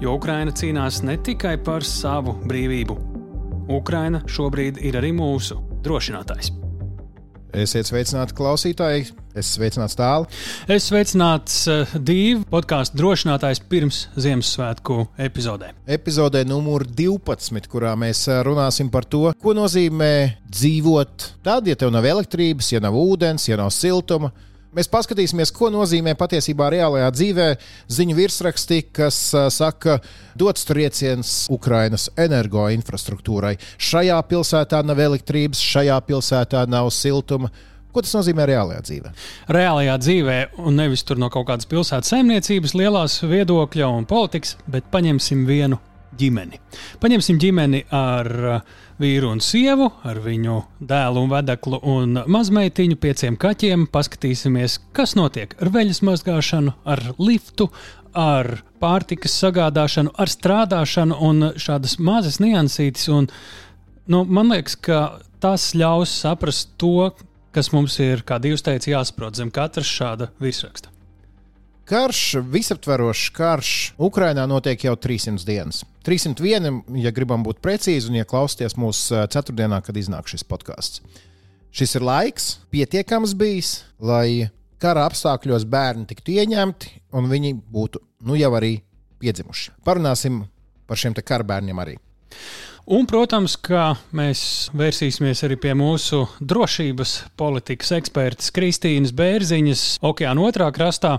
[0.00, 2.96] jo Ukraina cīnās ne tikai par savu brīvību.
[3.72, 6.52] Ukraina šobrīd ir arī mūsu drošinātājs.
[7.56, 9.06] Esiet sveicināti klausītāji,
[9.38, 10.26] es sveicināts tālu.
[10.68, 15.70] Es sveicināts uh, divu podkāstu drošinātājs pirms Ziemassvētku epizodē.
[15.88, 20.12] Epizodē numur 12, kurā mēs eh, runāsim par to, ko nozīmē
[20.52, 24.34] dzīvot tad, ja tev nav elektrības, ja nav ūdens, ja nav siltuma,
[24.74, 27.46] Mēs paskatīsimies, ko nozīmē patiesībā reālajā dzīvē
[27.96, 29.20] ziņu virsraksti, kas
[29.54, 30.00] saka,
[30.38, 33.54] dots trieciens Ukrainas energoinfrastruktūrai.
[33.78, 37.52] Šajā pilsētā nav elektrības, šajā pilsētā nav siltuma.
[37.94, 39.12] Ko tas nozīmē reālajā dzīvē?
[39.56, 44.90] Reālajā dzīvē, un nevis tur no kaut kādas pilsētas saimniecības, lielās viedokļa un politikas, bet
[44.92, 45.80] paņemsim vienu
[46.18, 46.60] ģimeni.
[47.02, 50.56] Paņemsim ģimeni ar uh, vīru un sievu, ar viņu
[50.88, 53.86] dēlu un vedeklu un mazmeitiņu, pieciem kaķiem.
[53.92, 57.68] Paskatīsimies, kas notiek ar veļas mazgāšanu, ar liftu,
[58.16, 63.08] ar pārtikas sagādāšanu, ar strādāšanu un šādas mazas niansītes.
[63.12, 63.30] Un,
[64.08, 65.00] nu, man liekas, ka
[65.44, 67.12] tas ļaus saprast to,
[67.56, 70.95] kas mums ir, kā Dievs teica, jāsaprot zem katras šāda virsraksta.
[71.86, 73.72] Karš, visaptverošs karš
[74.02, 75.84] Ukrainā notiek jau 300 dienas.
[76.06, 81.04] 301, ja gribam būt precīzi, un ja klausāties mūsu ceturtdienā, kad iznāk šis podkāsts.
[81.70, 83.70] Šis ir laiks, pietiekams bijis,
[84.02, 84.48] lai
[84.82, 88.80] kara apstākļos bērni tiktu ieņemti un viņi būtu nu jau arī
[89.22, 89.76] piedzimuši.
[89.86, 90.42] Parunāsim
[90.90, 92.00] par šiem kara bērniem arī.
[92.86, 94.40] Un, protams, ka mēs
[94.78, 101.16] vērsīsimies arī pie mūsu drošības politikas ekspertas Kristīnas Bērziņas, okeāna otrā krastā.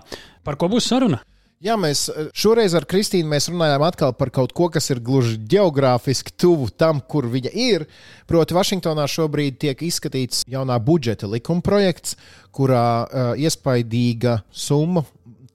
[0.47, 1.19] Par ko būs saruna?
[1.59, 2.06] Jā, mēs
[2.38, 3.84] šoreiz ar Kristīnu runājām
[4.16, 7.84] par kaut ko, kas ir gluži geogrāfiski tuvu tam, kur viņa ir.
[8.31, 12.16] Proti, Vašingtonā šobrīd tiek izskatīts jaunā budžeta likuma projekts,
[12.56, 15.03] kurā uh, iespaidīga summa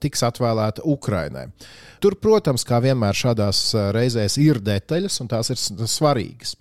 [0.03, 1.47] tiks atvēlēta Ukrainai.
[2.03, 3.65] Tur, protams, kā vienmēr šādās
[3.95, 6.57] reizēs ir detaļas, un tās ir svarīgas.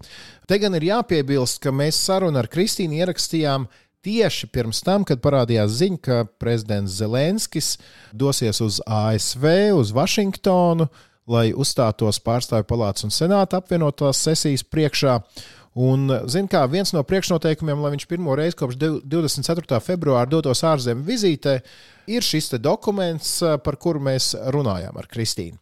[0.46, 3.66] Te gan ir jāpiebilst, ka mēs sarunu ar Kristīnu ierakstījām
[4.02, 7.76] tieši pirms tam, kad parādījās ziņa, ka prezidents Zelenskis
[8.12, 9.46] dosies uz ASV,
[9.78, 10.88] uz Vašingtonu,
[11.30, 15.20] lai uzstātos pārstāvju palātas un senāta apvienotās sesijas priekšā.
[15.72, 18.76] Un, zin kā, viens no priekšnoteikumiem, lai viņš pirmo reizi kopš
[19.08, 19.80] 24.
[19.80, 21.58] februāra dotos ārzemju vizītē,
[22.12, 25.56] ir šis dokuments, par kuru mēs runājām ar Kristīnu.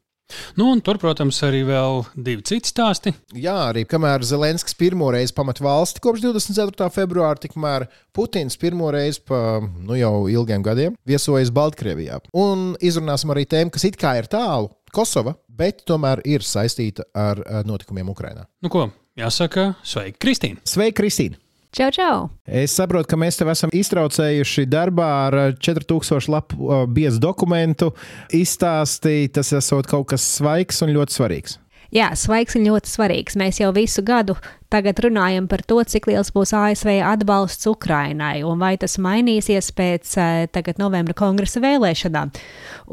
[0.59, 3.12] Nu, tur, protams, arī vēl divi citi stāsti.
[3.38, 6.91] Jā, arī kamēr Zelenskis pirmo reizi pamet valsti kopš 24.
[6.94, 12.20] februāra, tikmēr Putins pirmo reizi pa nu, jau ilgiem gadiem viesojas Baltkrievijā.
[12.37, 17.38] Un izrunāsim arī tēmu, kas it kā ir tālu- Kosova, bet tomēr ir saistīta ar
[17.66, 18.47] notikumiem Ukrajinā.
[18.62, 18.88] Nu, ko?
[19.19, 20.60] Jāsaka, sveiki, Kristīna!
[20.62, 21.38] Sveiki, Kristīna!
[21.75, 22.15] Čau, čau!
[22.47, 27.91] Es saprotu, ka mēs tev esam iztraucējuši darbā ar 4000 lapu biezu dokumentu.
[28.34, 31.59] Izstāstīt, tas esot kaut kas svaigs un ļoti svarīgs.
[31.94, 33.38] Jā, svaigs un ļoti svarīgs.
[33.38, 34.38] Mēs jau visu gadu
[34.70, 40.14] tagad runājam par to, cik liels būs ASV atbalsts Ukrainai un vai tas mainīsies pēc
[40.20, 42.32] eh, tagad novembra kongresa vēlēšanām.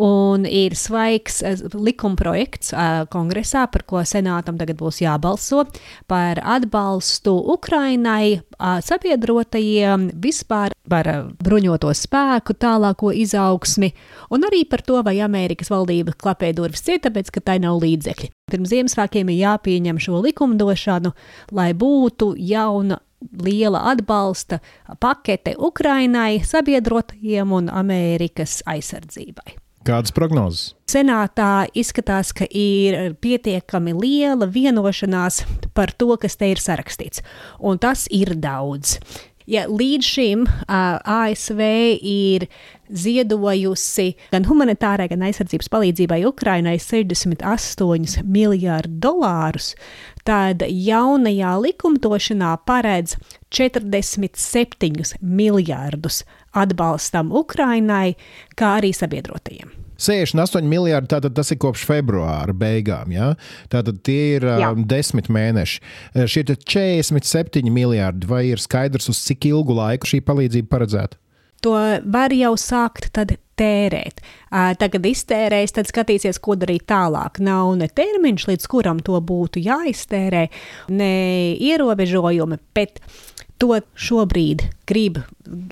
[0.08, 5.68] Un ir svaigs eh, likumprojekts eh, kongresā, par ko senātam tagad būs jābalso
[6.10, 11.10] par atbalstu Ukrainai sabiedrotajiem vispār par
[11.44, 13.92] bruņoto spēku tālāko izaugsmi
[14.34, 18.32] un arī par to, vai Amerikas valdība klapē durvis ciet, tāpēc, ka tai nav līdzekļi.
[18.48, 21.12] Pirms Ziemassvētkiem ir jāpieņem šo likumdošanu,
[21.52, 23.00] lai būtu jauna
[23.44, 24.60] liela atbalsta
[25.00, 29.58] pakete Ukrainai, sabiedrotajiem un Amerikas aizsardzībai.
[29.88, 30.74] Kādas prognozes?
[30.92, 35.46] Senātā izskatās, ka ir pietiekami liela vienošanās
[35.78, 37.24] par to, kas te ir sarakstīts,
[37.64, 38.98] un tas ir daudz.
[39.48, 41.62] Ja līdz šim uh, ASV
[42.04, 42.50] ir
[42.92, 49.72] ziedojusi gan humanitārai, gan aizsardzības palīdzībai Ukrainai 68 miljārdu dolārus,
[50.28, 53.16] tad jaunajā likumdošanā paredz
[53.56, 58.18] 47 miljārdus atbalstam Ukrainai,
[58.60, 59.87] kā arī sabiedrotajiem.
[59.98, 63.14] 68 miljardi, tātad tas ir kopš februāra beigām.
[63.16, 63.34] Ja?
[63.74, 64.72] Tātad tie ir Jā.
[64.72, 65.82] um, desmit mēneši.
[66.30, 71.22] Šie 47 miljardi, vai ir skaidrs, uz cik ilgu laiku šī palīdzība paredzēta?
[71.64, 73.10] to var jau sākt
[73.58, 74.22] tērēt.
[74.80, 77.42] Tagad iztērējis, tad skatīsies, ko darīt tālāk.
[77.44, 80.46] Nav ne termiņš, līdz kuram to būtu jāiztērē,
[80.94, 81.12] ne
[81.56, 83.02] ierobežojumi, bet
[83.58, 85.20] to šobrīd grib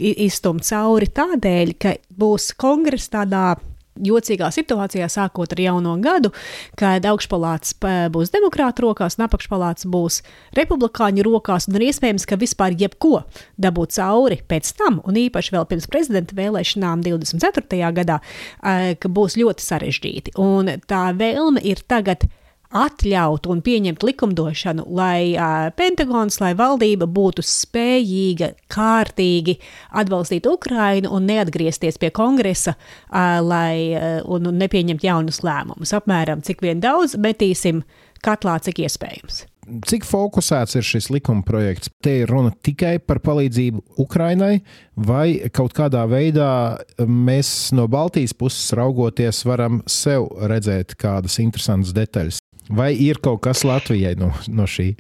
[0.02, 3.54] izstumt cauri tādēļ, ka būs kongress tādā
[3.96, 6.32] jocīgā situācijā, sākot ar jauno gadu,
[6.80, 7.76] kad augšpalāts
[8.14, 10.22] būs demokrāta rokās un apakšpalāts būs
[10.58, 13.24] republikāņu rokās, un ir iespējams, ka vispār jebko
[13.62, 17.92] dabūt cauri pēc tam, un īpaši vēl pirms prezidenta vēlēšanām 24.
[17.96, 18.20] gadā,
[18.62, 20.36] ka būs ļoti sarežģīti.
[20.42, 22.28] Un tā vēlme ir tagad
[22.76, 29.58] atļaut un pieņemt likumdošanu, lai uh, Pentagons, lai valdība būtu spējīga kārtīgi
[29.96, 35.96] atbalstīt Ukrainu un neatgriezties pie kongresa, uh, lai uh, un, un nepieņemt jaunus lēmumus.
[35.96, 37.86] Apmēram cik vien daudz metīsim
[38.26, 39.46] katlā, cik iespējams.
[39.66, 41.90] Cik fokusēts ir šis likuma projekts?
[42.04, 44.60] Te ir runa tikai par palīdzību Ukrainai,
[44.94, 52.45] vai kaut kādā veidā mēs no Baltijas puses raugoties, varam sev redzēt kādas interesantas detaļas?
[52.70, 54.94] Vai ir kaut kas Latvijai no, no šī?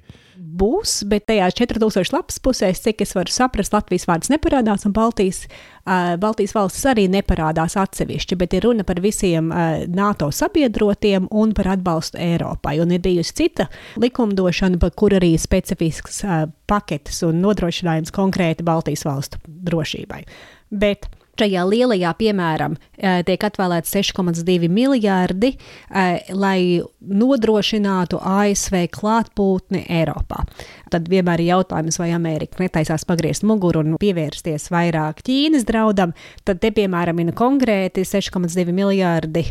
[0.55, 5.41] Būs, bet tajā 4000 lapas pusē, cik es varu saprast, Latvijas vārds neparādās, un Baltijas,
[5.49, 11.51] uh, Baltijas valstis arī neparādās atsevišķi, bet ir runa par visiem uh, NATO sabiedrotiem un
[11.57, 12.77] par atbalstu Eiropai.
[12.83, 13.67] Un ir bijusi cita
[13.99, 20.23] likumdošana, par kur arī specifisks uh, paketes un nodrošinājums konkrēti Baltijas valstu drošībai.
[20.71, 22.77] Bet Šajā lielajā, piemēram,
[23.27, 25.49] tiek atvēlēts 6,2 miljardi,
[26.31, 30.45] lai nodrošinātu ASV klātbūtni Eiropā.
[30.93, 36.15] Tad vienmēr ir jautājums, vai Amerika netaisās pagriezt muguru un pievērsties vairāk Ķīnas draudam.
[36.47, 39.43] Tad te, piemēram, ir konkrēti 6,2 miljardi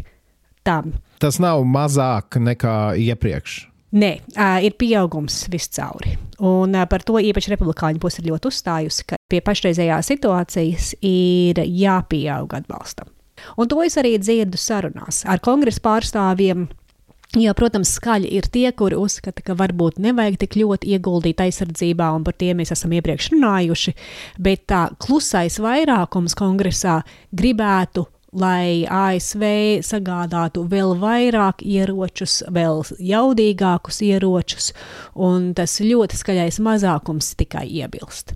[0.65, 0.97] tam.
[1.21, 3.74] Tas nav mazāk nekā iepriekš.
[3.95, 4.11] Nē,
[4.67, 6.17] ir pieaugums viscauri.
[6.43, 12.57] Un par to īpaši republikāņu puse ir ļoti uzstājusi, ka pie pašreizējās situācijas ir jāpieaug
[12.59, 13.13] atbalstam.
[13.59, 16.67] Un to es arī dzirdu sarunās ar kongresa pārstāvjiem.
[17.35, 22.23] Jā, protams, skaļi ir tie, kuri uzskata, ka varbūt nevajag tik ļoti ieguldīt aizsardzībā, un
[22.27, 23.95] par tiem mēs esam iepriekš runājuši,
[24.39, 27.01] bet tā klusais vairākums kongresā
[27.35, 29.45] gribētu lai ASV
[29.87, 34.73] sagādātu vēl vairāk ieročus, vēl jaudīgākus ieročus,
[35.15, 38.35] un tas ļoti skaļais mazākums tikai iebilst.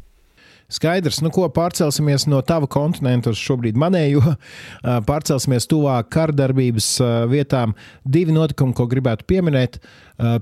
[0.68, 4.20] Skaidrs, nu ko pārcelsimies no tava kontinenta uz šobrīd manējo,
[5.08, 6.88] pārcelsimies tuvāk kardarbības
[7.30, 7.72] vietām.
[8.04, 9.78] Divi notikumi, ko gribētu pieminēt.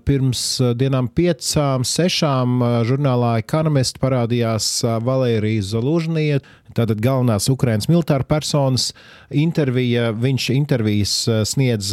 [0.09, 0.41] Pirms
[0.81, 4.71] dienām piecām, sešām žurnālā Economist parādījās
[5.07, 6.43] Valērija Zalūžnieta,
[6.75, 8.89] tātad galvenās Ukrainas militāra personas
[9.31, 10.09] intervija.
[10.11, 11.15] Viņš intervijas
[11.53, 11.93] sniedz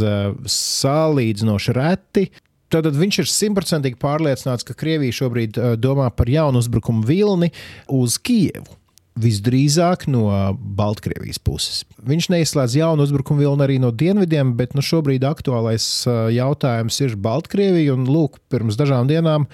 [0.56, 2.26] salīdzinoši reti.
[2.74, 7.52] Tātad viņš ir simtprocentīgi pārliecināts, ka Krievija šobrīd domā par jaunu uzbrukumu vilni
[7.92, 8.80] uz Kijevu.
[9.22, 10.26] Visdrīzāk no
[10.58, 11.84] Baltkrievijas puses.
[12.02, 15.86] Viņš neizslēdz jaunu uzbrukumu vilni arī no dienvidiem, bet nu, šobrīd aktuālais
[16.34, 17.94] jautājums ir Baltkrievija.
[17.94, 19.46] Un, lūk, pirms dažām dienām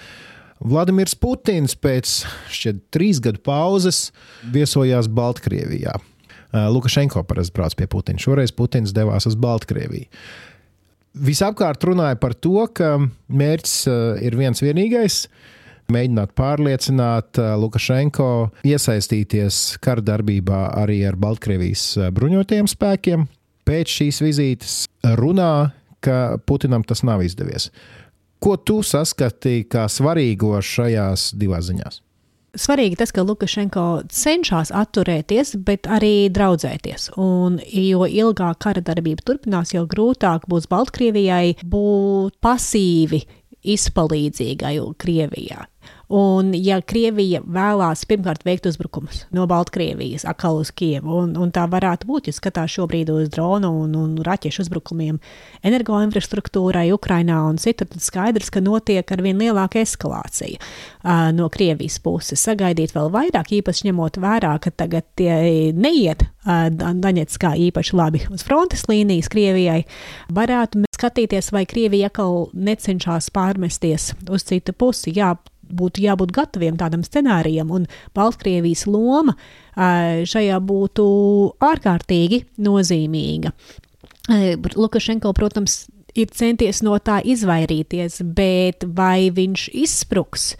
[0.64, 2.22] Vladimirs Putins pēc
[2.56, 4.06] šķiet trīs gadu pauzes
[4.48, 5.98] viesojās Baltkrievijā.
[6.50, 8.18] Lukašenko parasti brauc pie Putina.
[8.18, 10.08] Šoreiz Putins devās uz Baltkrieviju
[11.14, 12.96] visapkārt runāja par to, ka
[13.28, 15.24] mērķis eh, ir viens vienīgais.
[15.90, 18.28] Mēģināt pārliecināt eh, Lukašenko
[18.66, 23.26] iesaistīties kara darbībā arī ar Baltkrievijas eh, bruņotajiem spēkiem.
[23.66, 24.76] Pēc šīs vizītes
[25.20, 25.70] runā,
[26.02, 27.68] ka Putinam tas nav izdevies.
[28.40, 32.00] Ko tu saskati kā svarīgo šajās divās ziņās?
[32.58, 37.12] Svarīgi tas, ka Lukašenko cenšas atturēties, bet arī draudzēties.
[37.20, 43.22] Un, jo ilgāk kara darbība turpinās, jo grūtāk būs Baltkrievijai būt pasīvi
[43.76, 45.66] izpalīdzīgai Krievijā.
[46.10, 51.68] Un, ja Krievija vēlās pirmkārt veikt uzbrukumus no Baltkrievijas, atkal uz Kievu, un, un tā
[51.70, 55.20] varētu būt, ja skatās šobrīd uz dronu un, un raķešu uzbrukumiem
[55.70, 62.00] energoinfrastruktūrai Ukrainā un citur, tad skaidrs, ka notiek ar vien lielāka eskalācija uh, no Krievijas
[62.02, 62.42] puses.
[62.42, 68.86] Sagaidīt vēl vairāk, īpaši ņemot vērā, ka tagad tie neiet Daņetskā īpaši labi uz frontes
[68.88, 69.82] līnijas Krievijai,
[70.32, 75.12] varētu skatīties, vai Krievija atkal necenšas pārmesties uz citu pusi.
[75.16, 75.34] Jā,
[75.76, 77.86] būtu jābūt gataviem tādam scenārijam, un
[78.16, 79.36] Baltkrievijas loma
[79.76, 81.06] šajā būtu
[81.70, 83.54] ārkārtīgi nozīmīga.
[84.76, 85.84] Lukašenko, protams,
[86.18, 90.52] ir centies no tā izvairīties, bet vai viņš izspruks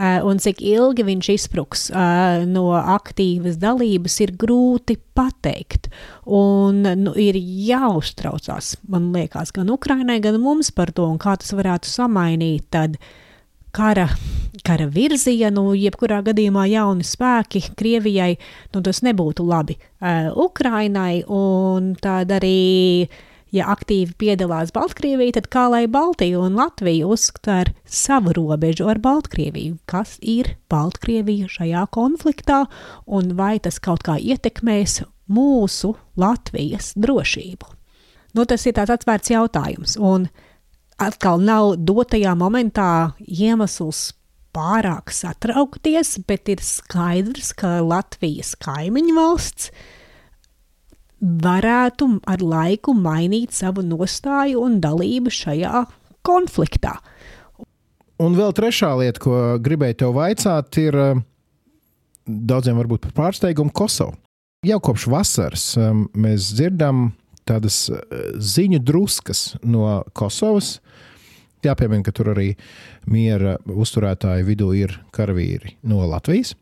[0.00, 1.88] un cik ilgi viņš izspruks
[2.48, 5.90] no aktīvas dalības, ir grūti pateikt.
[6.24, 11.90] Un nu, ir jāuztraucās, man liekas, gan Ukrainai, gan mums par to, kā tas varētu
[11.90, 12.96] samainīt tad
[13.74, 14.08] kara
[14.66, 18.34] kara virzienu, jebkurā gadījumā jauni spēki Krievijai,
[18.74, 23.08] nu, tas nebūtu labi uh, Ukrainai, un tad arī
[23.54, 29.78] ja aktīvi piedalās Baltkrievija, tad kā lai Baltija un Latvija uztver savu robežu ar Baltkrieviju?
[29.90, 32.64] Kas ir Baltkrievija šajā konfliktā,
[33.06, 35.00] un vai tas kaut kā ietekmēs
[35.30, 37.76] mūsu Latvijas drošību?
[38.38, 40.28] Nu, tas ir tāds atvērts jautājums, un
[41.00, 44.10] atkal nav dotajā momentā iemesls
[44.54, 49.70] pārāk satraukties, bet ir skaidrs, ka Latvijas kaimiņu valsts
[51.20, 55.84] varētu ar laiku mainīt savu nostāju un dalību šajā
[56.26, 56.96] konfliktā.
[58.20, 61.22] Un vēl trešā lieta, ko gribēju tev vaicāt, ir eh,
[62.26, 64.16] daudziem varbūt par pārsteigumu Kosovu.
[64.66, 67.10] Jau kopš vasaras eh, mēs dzirdam
[67.48, 68.02] tādas eh,
[68.36, 70.78] ziņu druskas no Kosovas.
[71.64, 72.54] Jāpiemina, ka tur arī
[73.10, 76.54] miera uzturētāju vidū ir karavīri no Latvijas.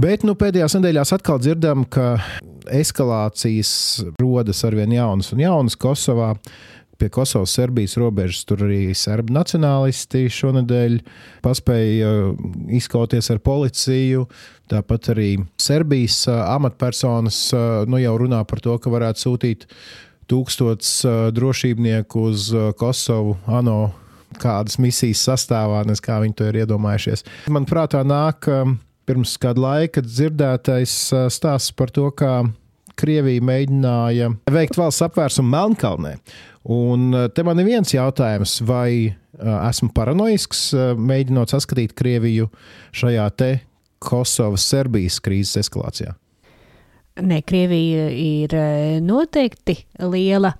[0.00, 2.14] Bet nu, pēdējās nedēļās atkal dzirdam, ka
[2.72, 3.72] eskalācijas
[4.20, 6.34] rodas arvien jaunas un jaunas Kosovā.
[7.00, 10.98] Pie Kosovas Serbijas robežas tur arī serbi nacionālisti šonadēļ
[11.44, 12.10] paspēja
[12.76, 14.26] izkauties ar policiju.
[14.68, 17.40] Tāpat arī Serbijas amatpersonas
[17.88, 19.64] nu, jau runā par to, ka varētu sūtīt
[20.30, 20.92] tūkstots
[21.34, 23.90] drošībnieku uz Kosovu, ANO
[24.40, 27.26] kādas misijas sastāvā, nes kā viņi to ir iedomājušies.
[27.50, 28.46] Man prātā nāk
[29.10, 30.94] pirms kāda laika dzirdētais
[31.34, 32.44] stāsts par to, kā
[33.00, 36.14] Krievija mēģināja veikt valsts apvērsumu Melnkalnē.
[36.70, 40.68] Un te man ir viens jautājums, vai esmu paranoisks,
[41.00, 42.50] mēģinot saskatīt Krieviju
[42.92, 43.50] šajā te
[44.04, 46.12] Kosovas Serbijas krīzes eskalācijā?
[47.20, 48.54] Nē, Krievija ir
[49.04, 50.54] noteikti liela,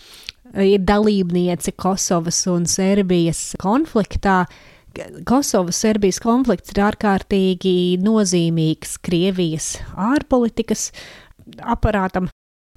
[0.61, 4.45] ir dalībniece Kosovas un Serbijas konfliktā.
[5.29, 10.91] Kosovas-Serbijas konflikts ir ārkārtīgi nozīmīgs Krievijas ārpolitikas
[11.63, 12.29] aparātam.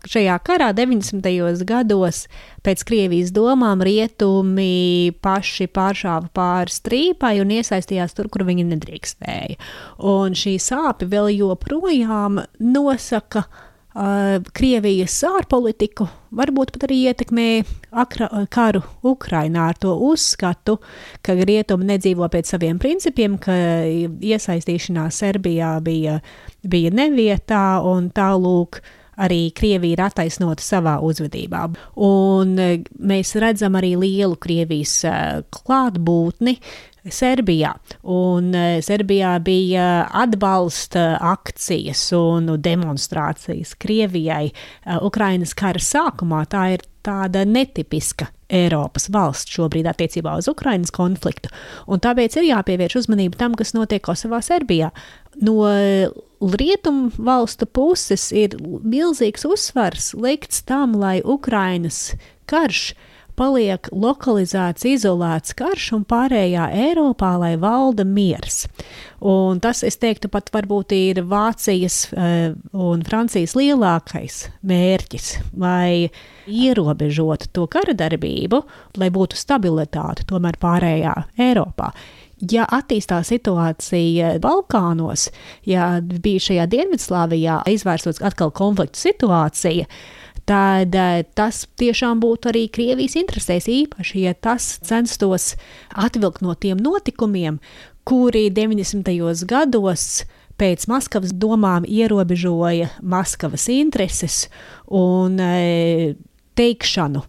[0.04, 1.64] Šajā karā 90.
[1.64, 2.26] gados
[2.64, 9.56] pēc Krievijas domām rietumi paši pāršāva pāri strīpai un iesaistījās tur, kur viņi nedrīkstēja.
[10.04, 13.46] Un šī sāpe vēl joprojām nosaka
[13.94, 17.48] Krievijas ārpolitiku, varbūt pat arī ietekmē
[18.02, 20.80] akra, karu Ukrainā ar to uzskatu,
[21.22, 23.54] ka rietumi nedzīvo pēc saviem principiem, ka
[23.86, 26.18] iesaistīšanās Serbijā bija,
[26.66, 28.82] bija nevietā un tālūk
[29.22, 31.68] arī Krievija ir attaisnota savā uzvedībā.
[32.02, 34.96] Un e, mēs redzam arī lielu Krievijas
[35.54, 36.58] klātbūtni.
[37.12, 37.74] Serbijā.
[38.04, 44.52] Un e, Serbijā bija atbalsta akcijas un demonstrācijas Krievijai
[45.04, 46.46] Ukrainas kara sākumā.
[46.52, 51.52] Tā ir tāda netipiska Eiropas valsts šobrīd attiecībā uz Ukrainas konfliktu.
[51.90, 54.92] Un tāpēc ir jāpievērš uzmanība tam, kas notiek Kosovā, Serbijā.
[55.44, 55.58] No
[56.54, 62.12] rietumu valstu puses ir milzīgs uzsvars likts tam, lai Ukrainas
[62.50, 62.94] karš
[63.40, 68.64] paliek lokalizēts, izolēts karš, un pārējā Eiropā, lai valda miers.
[69.24, 76.10] Un tas, es teiktu, pat varbūt ir Vācijas uh, un Francijas lielākais mērķis, lai
[76.48, 78.64] ierobežotu to kara darbību,
[79.00, 81.94] lai būtu stabilitāte tomēr pārējā Eiropā
[82.52, 85.30] ja attīstās situācija Balkānos,
[85.68, 89.88] ja bija šajā Dienvidslāvijā izvērstos atkal konflikta situācija,
[90.50, 95.54] tad eh, tas tiešām būtu arī Krievijas interesēs, īpaši, ja tas censtos
[95.90, 97.60] atvilkt no tiem notikumiem,
[98.08, 99.08] kuri 90.
[99.48, 100.24] gados
[100.60, 104.48] pēc Maskavas domām ierobežoja Maskavas intereses
[104.86, 106.14] un e,
[106.54, 107.24] teikšanu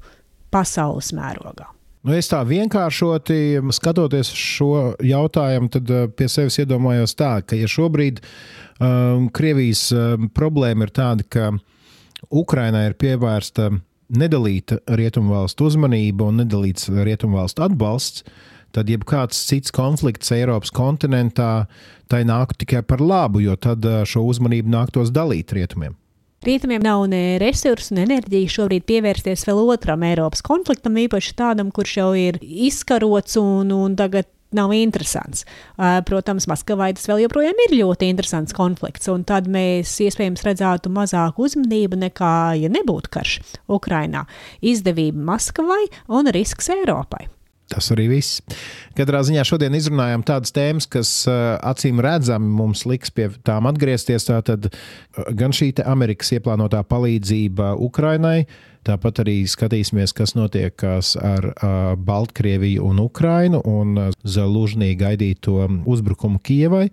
[0.52, 1.70] pasaules mērogā.
[2.04, 7.70] Nu, es tā vienkāršoti skatoties šo jautājumu, tad eh, pie sevis iedomājos tā, ka ja
[7.70, 11.46] šobrīd um, Krievijas um, problēma ir tāda, ka
[12.30, 13.70] Ukrainai ir pievērsta
[14.14, 18.24] nedalīta rietumvalstu uzmanība un nedalīts rietumvalstu atbalsts,
[18.74, 21.66] tad jebkāds cits konflikts Eiropas kontinentā
[22.10, 25.94] tai nāktu tikai par labu, jo tad šo uzmanību nāktos dalīt rietumiem.
[26.44, 31.94] Rietumiem nav ne resursu, ne enerģiju šobrīd pievērsties vēl otram Eiropas konfliktam, īpaši tādam, kurš
[32.02, 35.44] jau ir izkarots un, un tagad nav interesants.
[36.08, 41.48] Protams, Maskavai tas vēl joprojām ir ļoti interesants konflikts, un tad mēs iespējams redzētu mazāku
[41.48, 44.26] uzmanību nekā, ja nebūtu karš Ukrainā.
[44.64, 47.33] Izdevība Maskavai un risks Eiropai.
[47.72, 48.42] Tas arī viss.
[48.96, 54.26] Katrā ziņā šodien izrunājām tādas tēmas, kas uh, acīm redzami mums liks pie tām atgriezties.
[54.28, 58.44] Tātad uh, gan šī Amerikas ieplānotā palīdzība Ukrainai,
[58.84, 63.96] tāpat arī skatīsimies, kas notiek ar uh, Baltkrieviju un Ukrainu un
[64.28, 66.90] Zelūžnī gaidīto uzbrukumu Kievai,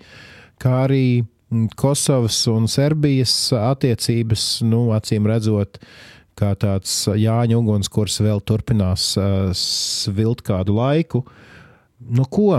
[0.61, 5.83] kā arī mm, Kosovas un Serbijas attiecības, nu, acīm redzot,
[6.41, 9.13] kā tāds Jāņa ugunskurs vēl turpinās
[9.57, 11.24] svilt kādu laiku.
[12.01, 12.57] Nu, ko?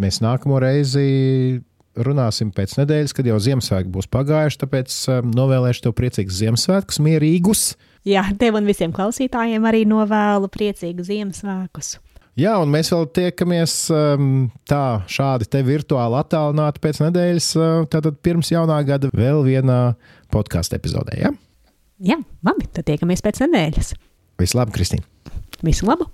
[0.00, 1.60] Mēs nākamo reizi
[1.98, 4.60] runāsim pēc nedēļas, kad jau Ziemassvētki būs pagājuši.
[4.62, 4.98] Tāpēc
[5.34, 7.64] novēlēšu tev priecīgus Ziemassvētkus, mierīgus.
[8.08, 11.98] Jā, tev un visiem klausītājiem arī novēlu priecīgus Ziemassvētkus.
[12.38, 18.20] Jā, un mēs vēl tiekamies um, tā, šādi te virtuāli attālināti pēc nedēļas, uh, tātad
[18.24, 19.80] pirms jaunā gada vēl vienā
[20.32, 21.18] podkāstu epizodē.
[21.20, 21.34] Ja?
[22.00, 22.16] Jā,
[22.46, 23.90] labi, tad tiekamies pēc nedēļas.
[24.40, 25.04] Visu labu, Kristīne!
[25.60, 26.06] Visu labu!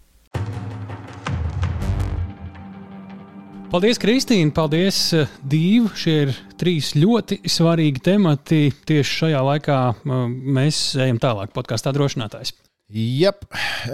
[3.70, 4.50] Paldies, Kristīne!
[4.56, 5.92] Paldies, eh, Dīva!
[5.94, 8.60] Šie ir trīs ļoti svarīgi temati.
[8.82, 10.26] Tieši šajā laikā eh,
[10.58, 12.50] mēs ejam tālāk, podkāstā drošinātājs.
[12.90, 13.36] Jā,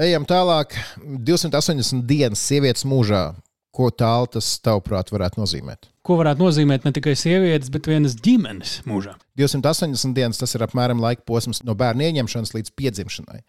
[0.00, 0.72] ejam tālāk.
[0.96, 3.34] 280 dienas sievietes mūžā.
[3.72, 5.88] Ko tālu tas, tavuprāt, varētu nozīmēt?
[6.04, 9.14] Ko varētu nozīmēt ne tikai sievietes, bet vienas ģimenes mūžā?
[9.40, 13.40] 280 dienas tas ir apmēram laika posms no bērna ieņemšanas līdz piedzimšanai.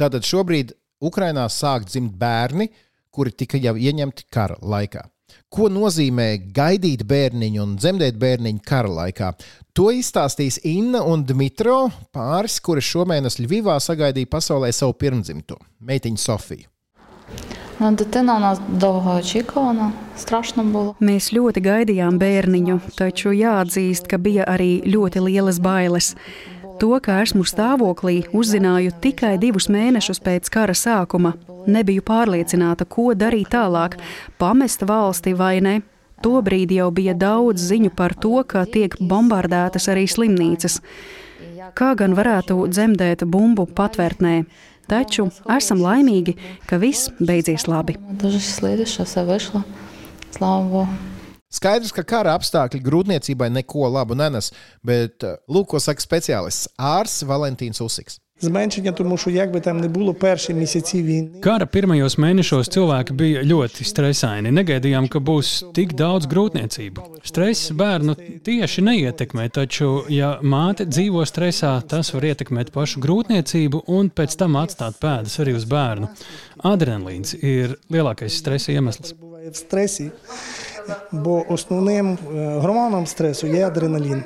[0.00, 0.72] Tātad šobrīd
[1.04, 2.70] Ukrainā sāk dzimt bērni,
[3.12, 5.04] kuri tika jau ieņemti kara laikā.
[5.52, 9.32] Ko nozīmē gaidīt bērniņu un dzemdēt bērniņu kara laikā?
[9.76, 16.70] To izstāstīs Inna un Dmitro, pāris, kuri šomēnes Ļuvivā sagaidīja pasaulē savu pirmdzimto, meitiņu Sofiju.
[17.79, 20.95] Nu, Дитина у нас довго очікувана, страшно було.
[21.01, 26.15] Mēs ļoti gaidījām bērniņu, taču jāatzīst, ka bija arī ļoti lielas bailes.
[26.81, 31.33] To, ka esmu stāvoklī, uzzināju tikai divus mēnešus pēc kara sākuma.
[31.65, 33.97] Nebiju pārliecināta, ko darīt tālāk,
[34.37, 35.75] pamest valsti vai ne.
[36.21, 40.81] Tobrīd jau bija daudz ziņu par to, ka tiek bombardētas arī slimnīcas.
[41.73, 44.35] Kā gan varētu dzemdēt bumbu patvērtnē?
[44.86, 46.36] Taču esam laimīgi,
[46.70, 47.96] ka viss beidzies labi.
[51.56, 54.50] Skaidrs, ka kara apstākļi grūtniecībai neko labu nenes,
[54.86, 58.20] bet lūk, ko saka speciālists ārsts Valentīns Usiks.
[58.43, 61.29] Зменшення, тому що як би там не було перші місяці війни.
[61.41, 64.49] Kara pirmajos mēnešos cilvēki bija ļoti stresaini.
[64.49, 67.21] Negaidījām, ka būs tik daudz grūtniecību.
[67.23, 74.09] Stress bērnu tieši neietekmē, taču, ja māte dzīvo stresā, tas var ietekmēt pašu grūtniecību un
[74.09, 76.09] pēc tam atstāt pēdas arī uz bērnu.
[76.65, 79.13] Adrenalīns ir lielākais stresa iemesls.
[79.51, 80.11] В стресі,
[81.11, 84.23] бо основним гормоном стресу є адреналін.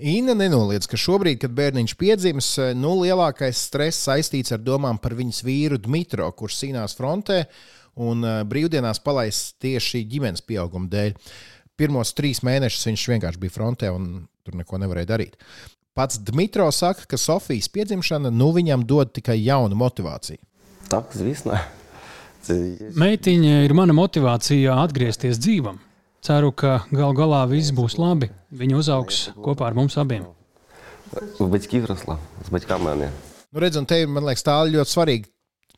[0.00, 5.42] Inna nenoliedz, ka šobrīd, kad bērniņš piedzimis, nu, lielākais stress saistīts ar domām par viņas
[5.44, 7.42] vīru Dmitro, kurš cīnās frontē
[8.00, 11.16] un eh, brīvdienās palaists tieši ģimenes pieauguma dēļ.
[11.80, 14.08] Pirmos trīs mēnešus viņš vienkārši bija frontē un
[14.44, 15.36] tur neko nevarēja darīt.
[15.96, 20.40] Pats Dmitro saka, ka Sofijas piedzimšana nu viņam dod tikai jaunu motivāciju.
[20.90, 21.60] Tā, zvīsnē.
[23.00, 25.80] Meitiņa ir mana motivācija atgriezties dzīvam.
[26.20, 28.28] Ceru, ka gal galā viss būs labi.
[28.52, 30.26] Viņa uzaugs kopā ar mums abiem.
[31.16, 33.08] Uz baģķiem rasla, uz baģķiem mēnē.
[33.50, 35.30] Nu, redziet, te man liekas, tā ir ļoti svarīga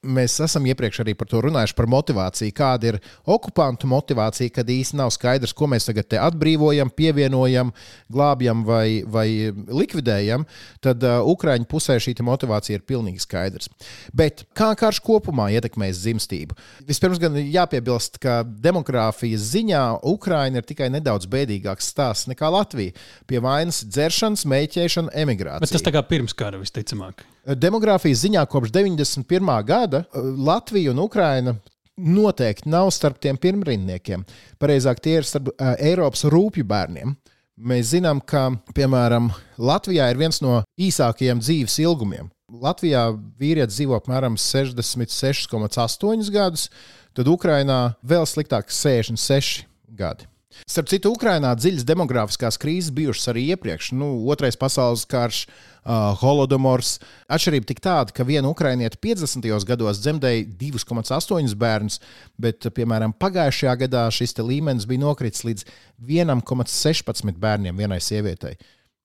[0.02, 2.52] Mēs esam iepriekš arī par to runājuši, par motivāciju.
[2.58, 7.70] Kāda ir okupantu motivācija, kad īstenībā nav skaidrs, ko mēs tagad atbrīvojam, pievienojam,
[8.10, 10.42] glābjam vai, vai likvidējam.
[10.82, 13.70] Tad uh, Ukrāņu pusē šī motivācija ir pilnīgi skaidrs.
[14.10, 16.58] Bet kā karš kopumā ietekmēs dzimstību?
[16.88, 22.98] Vispirms gan jāpiebilst, ka demogrāfijas ziņā Ukrāņa ir tikai nedaudz bēdīgāks stāsts nekā Latvija.
[23.30, 25.62] Pie vainas dzeršanas, mēķēšana, emigrācija.
[25.62, 27.22] Bet tas tā kā pirms kara visticamāk.
[27.42, 29.48] Demogrāfijas ziņā kopš 91.
[29.66, 31.56] gada uh, Latvija un Ukraina
[31.96, 34.22] noteikti nav starp tiem pirmrindniekiem.
[34.62, 37.16] Pareizāk, tie ir starp uh, Eiropas rūpju bērniem.
[37.62, 39.28] Mēs zinām, ka, piemēram,
[39.58, 42.30] Latvijā ir viens no īsākajiem dzīves ilgumiem.
[42.62, 43.08] Latvijā
[43.40, 46.68] vīrietis dzīvo apmēram 66,8 gadus,
[47.16, 50.31] tad Ukrainā vēl sliktāk- 66 gadi.
[50.68, 53.92] Starp citu, Ukrainā dziļas demogrāfiskās krīzes bijušas arī iepriekš.
[53.98, 56.96] Nu, Otrais pasaules karš, uh, holodomors.
[57.32, 59.48] Atšķirība tik tāda, ka viena ukrainieta 50.
[59.68, 61.98] gados dzemdēja 2,8 bērnus,
[62.40, 65.66] bet, piemēram, pagājušajā gadā šis līmenis bija nokritis līdz
[66.08, 68.56] 1,16 bērniem vienai sievietei.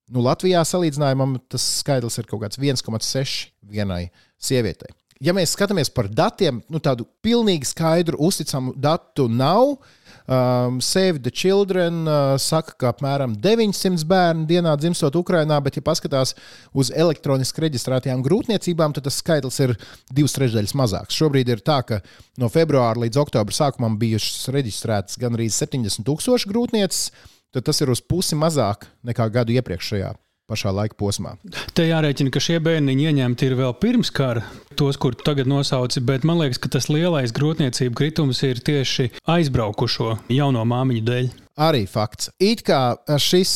[0.07, 4.07] Nu, Latvijā salīdzinājumam tas skaitlis ir kaut kāds 1,6 vienai
[4.39, 4.93] sievietei.
[5.23, 9.79] Ja mēs skatāmies par datiem, nu, tādu pilnīgi skaidru, uzticamu datu nav.
[10.27, 15.85] Um, Save the Children uh, saka, ka apmēram 900 bērnu dienā dzimstot Ukrajinā, bet, ja
[15.87, 16.33] paskatās
[16.75, 19.77] uz elektroniski reģistrētajām grūtniecībām, tad tas skaitlis ir
[20.11, 21.15] divas trešdaļas mazāks.
[21.15, 22.01] Šobrīd ir tā, ka
[22.43, 27.09] no februāra līdz oktobra sākumam bijušas reģistrētas gandrīz 70 tūkstoši grūtnieces,
[27.55, 30.11] tad tas ir uz pusi mazāk nekā gadu iepriekšējā
[30.47, 31.35] pašā laika posmā.
[31.75, 34.45] Te jārēķina, ka šie bērniņi ieņemti ir vēl pirms kara,
[34.79, 40.13] tos, kurus tagad nosauci, bet man liekas, ka tas lielais grūtniecību kritums ir tieši aizbraukušo
[40.31, 41.27] jauno māmiņu dēļ.
[41.67, 42.29] Arī fakts.
[42.39, 43.51] It kā šis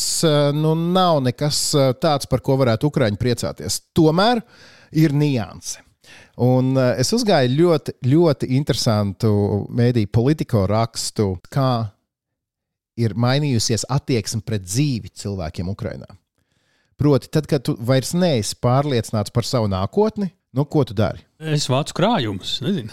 [0.58, 1.64] nu, nav nekas
[2.02, 3.78] tāds, par ko varētu Ukrāņi priecāties.
[3.94, 4.42] Tomēr
[4.98, 5.80] ir nianse.
[6.42, 9.30] Un es uzgāju ļoti, ļoti interesantu
[9.70, 11.86] mēdīju politiko rakstu, kā
[12.98, 16.10] ir mainījusies attieksme pret dzīvi cilvēkiem Ukrajinā.
[17.00, 21.24] Proti, tad, kad tu vairs neesi pārliecināts par savu nākotni, nu, ko tu dari?
[21.52, 22.92] Es vācu krājumus, nezinu.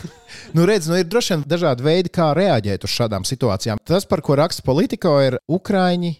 [0.56, 3.82] nu, redz, nu, ir droši vien dažādi veidi, kā reaģēt uz šādām situācijām.
[3.86, 6.14] Tas, par ko raksta politikā, ir Ukrāņi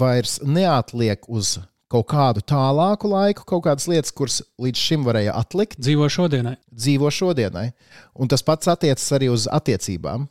[0.00, 1.58] vairs neatliek uz
[1.90, 5.80] kaut kādu tālāku laiku, kaut kādas lietas, kuras līdz šim varēja atlikt.
[5.82, 6.54] Dzīvo šodienai.
[6.70, 7.70] Dzīvo šodienai.
[8.14, 10.28] Un tas pats attiecas arī uz attiecībām.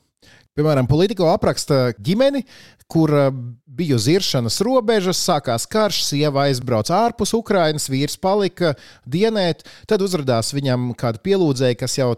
[0.58, 2.42] Piemēram, politiko apraksta ģimeni,
[2.90, 3.32] kur eh,
[3.80, 8.74] bija uz iršanas robežas, sākās karš, sieva aizbrauca ārpus Ukrainas, vīrs palika
[9.08, 9.62] dienēt.
[9.88, 12.10] Tad uzrādījās viņam kāda pielūdzēja, kas jau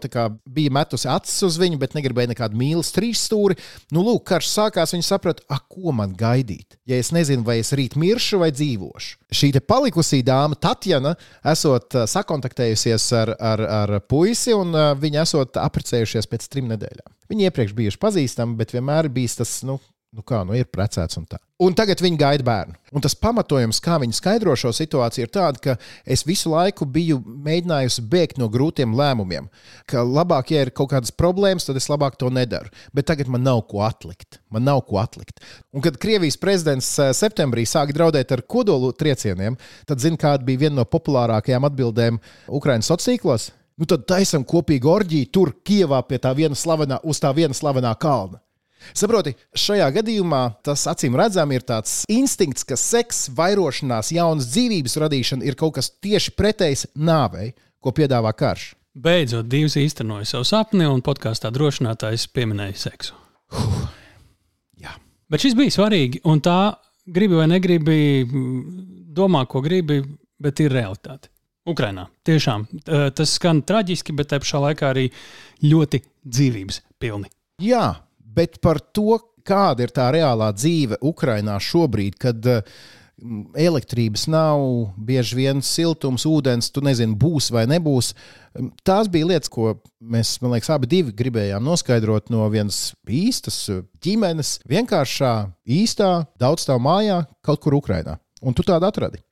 [0.48, 3.58] bija metusi acis uz viņu, bet negribēja nekādu mīlestības trīsstūri.
[3.94, 6.78] Nu, lūk, karš sākās, viņi saprata, ah, ko man gaidīt.
[6.88, 9.18] Ja es nezinu, vai es rīt miršu vai dzīvošu.
[9.32, 11.14] Šī palikusī dāma, Tatjana,
[11.52, 17.08] esot eh, sakontaktējusies ar, ar, ar puisi, un eh, viņi esot apprecējušies pēc trim nedēļām.
[17.32, 19.78] Viņi iepriekš bijuši pazīstami, bet vienmēr bijis tas, nu,
[20.12, 21.38] nu kā, nu ir precēts un tā.
[21.62, 22.74] Un tagad viņi gaida bērnu.
[22.96, 27.20] Un tas pamatojums, kā viņi skaidro šo situāciju, ir tāds, ka es visu laiku biju
[27.22, 29.46] mēģinājusi bēgt no grūtiem lēmumiem.
[29.88, 32.72] Ka labāk, ja ir kaut kādas problēmas, tad es labāk to nedaru.
[32.92, 34.40] Bet tagad man nav ko atlikt.
[34.52, 35.40] Man nav ko atlikt.
[35.72, 39.56] Un kad Krievijas prezidents eh, septembrī sāka draudēt ar kodolu triecieniem,
[39.88, 42.20] tad zina, kāda bija viena no populārākajām atbildēm
[42.50, 43.50] Ukraiņas sociālos tīklos.
[43.80, 47.94] Nu tad taisam kopīgu orģiju tur, Kievā, pie tā viena slavenā, uz tā viena slavenā
[48.02, 48.42] kalna.
[48.90, 55.46] Saproti, šajā gadījumā tas acīm redzami ir tāds instinkts, ka seks, vairošanās, jaunas dzīvības radīšana
[55.46, 58.72] ir kaut kas tieši pretējs nāvei, ko piedāvā karš.
[58.92, 63.16] Beidzot, divas īstenoja savu sapni, un podkāstā drošinātājs pieminēja seksu.
[63.54, 63.86] Huh.
[64.82, 64.96] Jā.
[65.32, 66.74] Bet šis bija svarīgi, un tā
[67.08, 67.96] gribi vai negribi,
[69.16, 70.02] domā, ko gribi,
[70.42, 71.30] bet ir realitāte.
[71.68, 72.08] Ukrainā.
[72.26, 72.66] Tiešām
[73.14, 75.06] tas skan traģiski, bet te pašā laikā arī
[75.62, 77.30] ļoti dzīvības pilni.
[77.62, 77.84] Jā,
[78.34, 82.46] bet par to, kāda ir tā reālā dzīve Ukrainā šobrīd, kad
[83.58, 84.62] elektrības nav,
[84.98, 88.12] bieži vien siltums, ūdens, tu nezini, būs vai nebūs.
[88.86, 93.60] Tās bija lietas, ko mēs, man liekas, abi gribējām noskaidrot no vienas īstas
[94.02, 95.34] ģimenes, vienkāršā,
[95.66, 98.18] īstā, daudzstāvu mājā, kaut kur Ukrainā.
[98.42, 99.22] Un tu tādu atradi.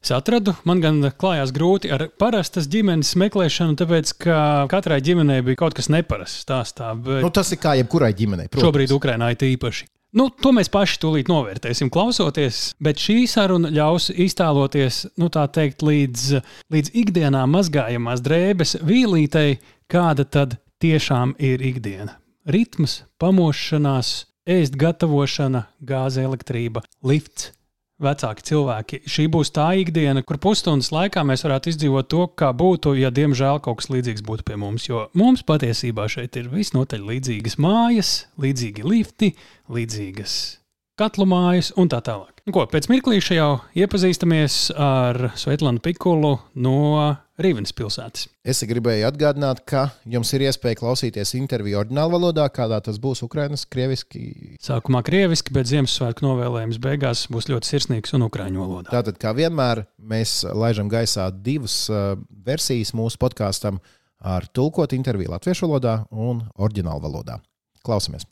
[0.00, 4.36] Es atradu, man gan klājās grūti ar parastas ģimenes meklēšanu, tāpēc ka
[4.72, 6.94] katrai ģimenei bija kaut kas neparasts stāstā.
[6.96, 7.20] Bet...
[7.26, 8.48] Nu, tas ir kā jebkurai ģimenei.
[8.48, 8.64] Protams.
[8.64, 9.90] Šobrīd Ukrainā ir īpaši.
[10.16, 15.84] Nu, to mēs paši tūlīt novērtēsim, klausoties, bet šī saruna ļaus iztēloties, nu, tā teikt,
[15.86, 16.24] līdz,
[16.72, 19.60] līdz ikdienā mazgājamās drēbes vīlītei,
[19.92, 22.16] kāda tad tiešām ir ikdiena.
[22.48, 24.16] Ritms, pamošanās,
[24.48, 27.52] ēst gatavošana, gāze, elektrība, lifts
[28.02, 29.02] vecāki cilvēki.
[29.08, 33.62] Šī būs tā ikdiena, kur pusstundas laikā mēs varētu izdzīvot to, kā būtu, ja diemžēl
[33.64, 34.88] kaut kas līdzīgs būtu pie mums.
[34.90, 39.34] Jo mums patiesībā šeit ir visnotaļ līdzīgas mājas, līdzīgi lifti,
[39.70, 40.59] līdzīgas
[41.00, 42.40] katlu mājas un tā tālāk.
[42.48, 46.78] Nu, ko, pēc mirklīša jau iepazīstamies ar Svetlanu Pikulu no
[47.40, 48.26] Rīvenes pilsētas.
[48.44, 53.66] Es gribēju atgādināt, ka jums ir iespēja klausīties interviju oriģinālā valodā, kādā tas būs Ukraiņas,
[53.72, 54.24] krieviski.
[54.60, 58.92] Sākumā krieviski, bet Ziemassvētku novēlējums beigās būs ļoti sirsnīgs un ukrāņu valodā.
[58.92, 62.16] Tātad, kā vienmēr, mēs laižam gaisā divas uh,
[62.48, 63.80] versijas mūsu podkāstam
[64.20, 67.40] ar tulkot interviju latviešu valodā un oriģinālu valodā.
[67.86, 68.28] Klausamies!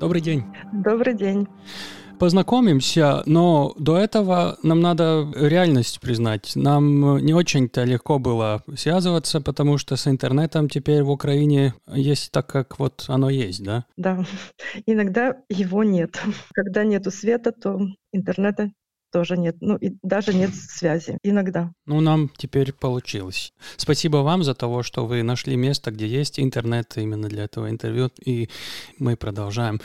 [0.00, 0.44] Добрый день.
[0.72, 1.48] Добрый день.
[2.20, 6.52] Познакомимся, но до этого нам надо реальность признать.
[6.54, 12.46] Нам не очень-то легко было связываться, потому что с интернетом теперь в Украине есть так,
[12.46, 13.86] как вот оно есть, да?
[13.96, 14.24] Да,
[14.86, 16.20] иногда его нет.
[16.52, 17.80] Когда нету света, то
[18.12, 18.70] интернета
[19.12, 19.56] тоже нет.
[19.60, 21.18] Ну, и даже нет связи.
[21.22, 21.72] Иногда.
[21.86, 23.52] Ну, нам теперь получилось.
[23.76, 28.10] Спасибо вам за то, что вы нашли место, где есть интернет именно для этого интервью,
[28.24, 28.48] и
[28.98, 29.80] мы продолжаем.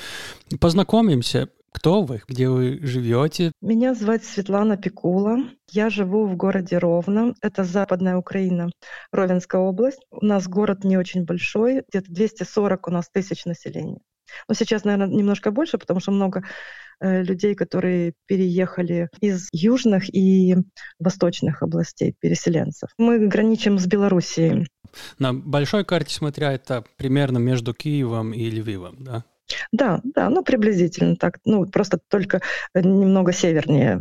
[0.59, 1.49] Познакомимся.
[1.73, 2.21] Кто вы?
[2.27, 3.51] Где вы живете?
[3.59, 5.39] Меня зовут Светлана Пикула.
[5.71, 7.33] Я живу в городе Ровно.
[7.41, 8.69] Это западная Украина,
[9.11, 9.99] Ровенская область.
[10.11, 13.99] У нас город не очень большой, где-то 240 у нас тысяч населения.
[14.47, 16.43] Но сейчас, наверное, немножко больше, потому что много
[16.99, 20.55] людей, которые переехали из южных и
[20.99, 22.89] восточных областей, переселенцев.
[22.97, 24.67] Мы граничим с Белоруссией.
[25.19, 29.25] На большой карте смотря, это примерно между Киевом и Львивом, да?
[29.71, 31.39] Да, да, ну приблизительно так.
[31.45, 32.41] Ну, просто только
[32.73, 33.99] немного севернее.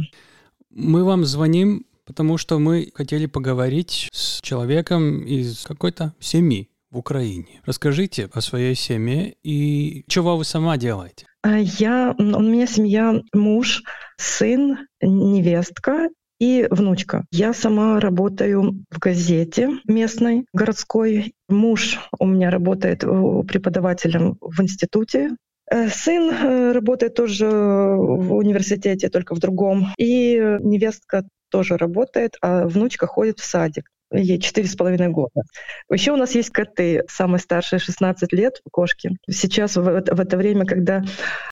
[0.70, 7.62] Мы вам звоним, потому что мы хотели поговорить с человеком из какой-то семьи в Украине.
[7.64, 11.26] Расскажите о своей семье и чего вы сама делаете?
[11.42, 13.82] А я, у меня семья, муж,
[14.18, 17.24] сын, невестка и внучка.
[17.32, 21.34] Я сама работаю в газете местной, городской.
[21.48, 25.30] Муж у меня работает преподавателем в институте.
[25.70, 29.88] Э, сын э, работает тоже в университете, только в другом.
[29.96, 35.42] И невестка тоже работает, а внучка ходит в садик ей четыре с половиной года.
[35.90, 39.16] Еще у нас есть коты, самый старший 16 лет, кошки.
[39.28, 41.02] Сейчас в, в это время, когда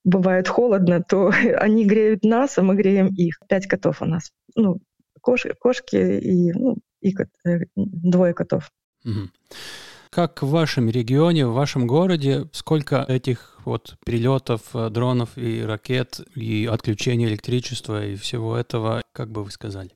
[0.05, 3.39] бывает холодно, то они греют нас, а мы греем их.
[3.49, 4.31] Пять котов у нас.
[4.55, 4.81] Ну,
[5.21, 8.71] кош, кошки и, ну, и кот, э, двое котов.
[10.11, 16.21] Как в вашем регионе, в вашем городе, сколько этих вот перелетов э, дронов и ракет,
[16.35, 19.91] и отключения электричества и всего этого, как бы вы сказали?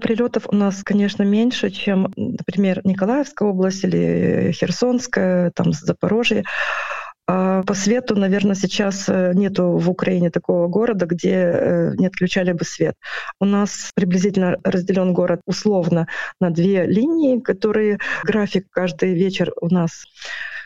[0.00, 6.44] Прилетов у нас, конечно, меньше, чем, например, Николаевская область или Херсонская, там Запорожье.
[7.30, 12.52] А по свету, наверное, сейчас э, нету в Украине такого города, где э, не отключали
[12.52, 12.94] бы свет.
[13.38, 16.08] У нас приблизительно разделен город условно
[16.40, 20.06] на две линии, которые график каждый вечер у нас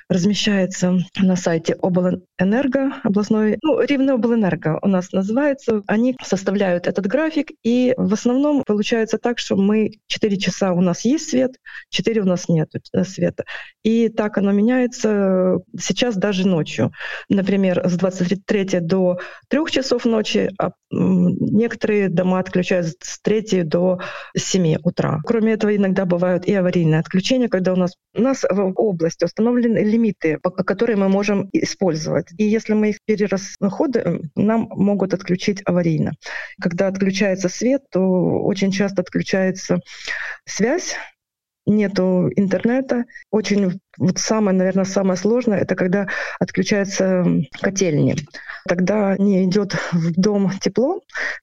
[0.09, 5.83] размещается на сайте облэнерго, областной, ну, Рівне у нас называется.
[5.87, 11.05] Они составляют этот график, и в основном получается так, что мы 4 часа у нас
[11.05, 11.53] есть свет,
[11.91, 13.45] 4 у нас нет э, света.
[13.83, 16.93] И так оно меняется сейчас даже ночью.
[17.29, 24.01] Например, с 23 до 3 часов ночи, а некоторые дома отключают с 3 до
[24.37, 25.21] 7 утра.
[25.25, 29.79] Кроме этого, иногда бывают и аварийные отключения, когда у нас, у нас в области установлены
[29.93, 32.27] лимиты, которые мы можем использовать.
[32.39, 36.13] И если мы их перерасходуем, нам могут отключить аварийно.
[36.61, 39.81] Когда отключается свет, то очень часто отключается
[40.45, 40.97] связь,
[41.67, 43.05] нету интернета.
[43.31, 46.09] Очень вот самое, наверное, самое сложное это когда
[46.41, 47.25] отключаются
[47.61, 48.17] котельни.
[48.67, 51.01] Тогда не идет в дом тепло.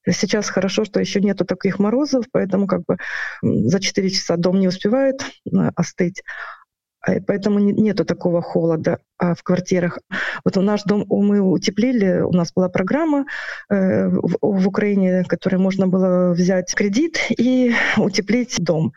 [0.09, 2.97] Сейчас хорошо, что еще нету таких морозов, поэтому как бы
[3.41, 6.23] за 4 часа дом не успевает э, остыть.
[7.01, 9.99] А, поэтому нету такого холода а в квартирах.
[10.45, 13.25] Вот у наш дом мы утеплили, у нас была программа
[13.69, 18.93] э, в, в Украине, которой можно было взять кредит и утеплить дом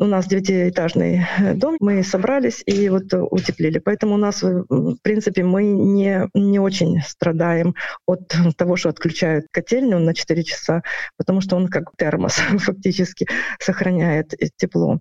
[0.00, 3.78] у нас девятиэтажный э, дом, мы собрались и вот утеплили.
[3.78, 7.74] Поэтому у нас, э, в принципе, мы не, не очень страдаем
[8.06, 10.82] от того, что отключают котельню на 4 часа,
[11.18, 15.00] потому что он как термос фактически сохраняет тепло.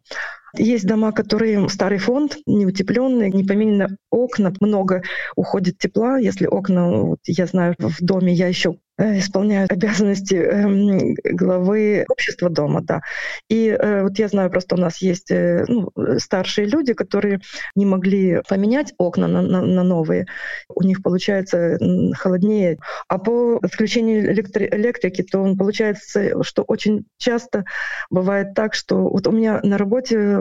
[0.57, 5.03] Есть дома, которые старый фонд, не утепленные, не поменены окна, много
[5.35, 6.17] уходит тепла.
[6.17, 12.49] Если окна, вот я знаю, в доме я еще э, исполняют обязанности э, главы общества
[12.49, 13.01] дома, да.
[13.49, 17.41] И э, вот я знаю, просто у нас есть э, ну, старшие люди, которые
[17.75, 20.25] не могли поменять окна на, на, на новые.
[20.67, 21.77] У них получается
[22.13, 22.79] холоднее.
[23.07, 27.65] А по отключению электри- электрики, то получается, что очень часто
[28.09, 30.38] бывает так, что вот у меня на работе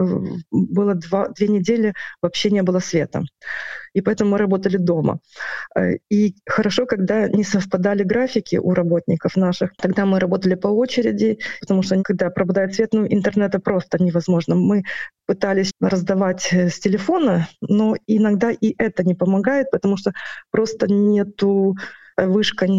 [0.51, 3.23] было два, две недели вообще не было света.
[3.93, 5.19] И поэтому мы работали дома.
[5.75, 9.71] Э, и хорошо, когда не совпадали графики у работников наших.
[9.77, 14.55] Тогда мы работали по очереди, потому что когда пропадает свет, ну, интернета просто невозможно.
[14.55, 14.83] Мы
[15.25, 20.11] пытались раздавать э, с телефона, но иногда и это не помогает, потому что
[20.51, 21.75] просто нету
[22.27, 22.73] вышка, то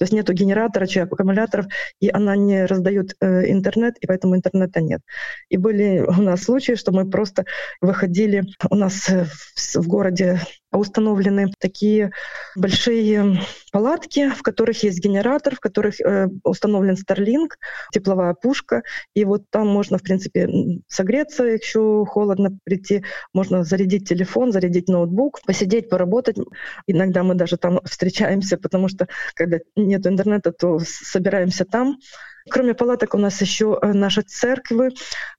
[0.00, 1.66] есть нету генератора, аккумуляторов,
[2.00, 5.00] и она не раздает э, интернет, и поэтому интернета нет.
[5.48, 7.44] И были у нас случаи, что мы просто
[7.80, 10.40] выходили, у нас в, в городе
[10.76, 12.10] установлены такие
[12.56, 13.40] большие
[13.72, 17.50] палатки, в которых есть генератор, в которых э, установлен Starlink,
[17.92, 18.82] тепловая пушка,
[19.14, 20.48] и вот там можно, в принципе,
[20.88, 26.36] согреться, еще холодно прийти, можно зарядить телефон, зарядить ноутбук, посидеть, поработать.
[26.86, 31.98] Иногда мы даже там встречаемся, потому что когда нет интернета, то собираемся там,
[32.50, 34.90] Кроме палаток у нас еще э, наши церкви.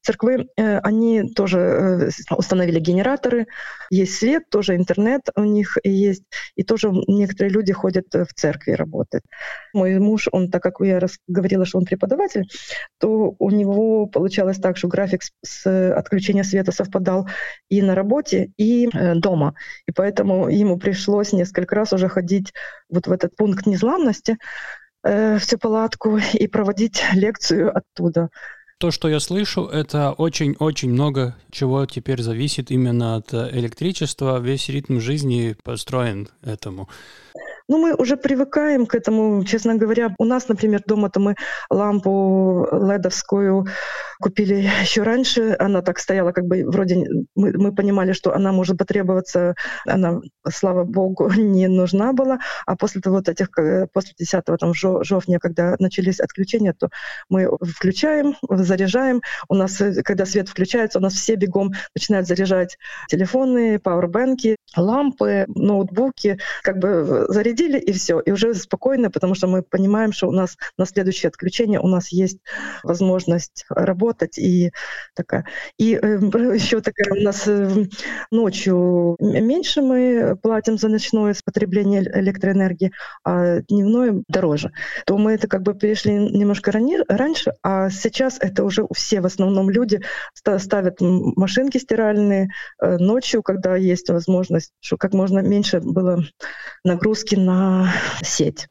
[0.01, 3.45] Церкви, э, они тоже э, установили генераторы,
[3.91, 6.23] есть свет, тоже интернет у них есть,
[6.55, 9.21] и тоже некоторые люди ходят в церкви работать.
[9.73, 12.49] Мой муж, он, так как я говорила, что он преподаватель,
[12.99, 17.27] то у него получалось так, что график с отключения света совпадал
[17.69, 19.53] и на работе, и дома.
[19.87, 22.53] И поэтому ему пришлось несколько раз уже ходить
[22.89, 24.37] вот в этот пункт незламности,
[25.05, 28.29] э, всю палатку и проводить лекцию оттуда.
[28.77, 34.39] То, что я слышу, это очень-очень много чего теперь зависит именно от электричества.
[34.39, 36.89] Весь ритм жизни построен этому.
[37.67, 40.13] Ну, мы уже привыкаем к этому, честно говоря.
[40.19, 41.35] У нас, например, дома-то мы
[41.71, 43.65] лампу ледовскую
[44.19, 45.55] купили еще раньше.
[45.57, 49.55] Она так стояла, как бы вроде мы, мы понимали, что она может потребоваться.
[49.87, 52.37] Она, слава богу, не нужна была.
[52.67, 56.89] А после того, вот этих, э, после 10 там, жовтня, когда начались отключения, то
[57.29, 59.21] мы включаем, заряжаем.
[59.49, 62.77] У нас, э, когда свет включается, у нас все бегом начинают заряжать
[63.09, 68.19] телефоны, пауэрбэнки, лампы, ноутбуки, как бы зарядить зарядили, и все.
[68.19, 72.09] И уже спокойно, потому что мы понимаем, что у нас на следующее отключение у нас
[72.09, 72.39] есть
[72.83, 74.37] возможность работать.
[74.37, 74.71] И,
[75.15, 75.45] такая.
[75.77, 76.17] и э,
[76.55, 77.69] еще такая у нас э,
[78.31, 82.91] ночью меньше мы платим за ночное потребление электроэнергии,
[83.23, 84.71] а дневное дороже.
[85.05, 89.25] То мы это как бы перешли немножко рани- раньше, а сейчас это уже все в
[89.25, 90.01] основном люди
[90.33, 92.49] ставят машинки стиральные
[92.81, 96.23] э, ночью, когда есть возможность, что как можно меньше было
[96.83, 98.67] нагрузки на сеть.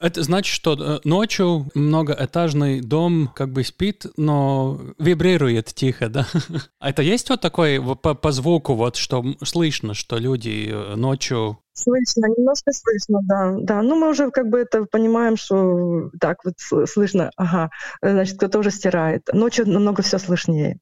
[0.00, 6.26] Это значит, что э, ночью многоэтажный дом как бы спит, но вибрирует тихо, да?
[6.78, 11.58] А это есть вот такой по, по звуку, вот что слышно, что люди э, ночью
[11.72, 13.82] Слышно, немножко слышно, да, да.
[13.82, 16.54] Ну, мы уже как бы это понимаем, что так вот
[16.88, 17.70] слышно, ага,
[18.02, 19.28] значит, кто-то уже стирает.
[19.32, 20.80] Ночью намного все слышнее.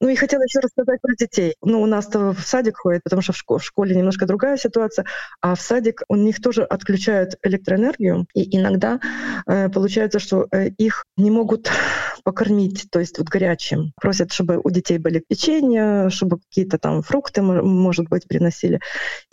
[0.00, 1.54] Ну и хотела еще рассказать про детей.
[1.62, 5.04] Ну, у нас-то в садик ходит, потому что в, школе, в школе немножко другая ситуация,
[5.42, 8.98] а в садик у них тоже отключают электроэнергию, и иногда
[9.46, 11.70] э, получается, что э, их не могут
[12.24, 13.92] покормить, то есть вот горячим.
[14.00, 18.80] Просят, чтобы у детей были печенье, чтобы какие-то там фрукты, может быть, приносили.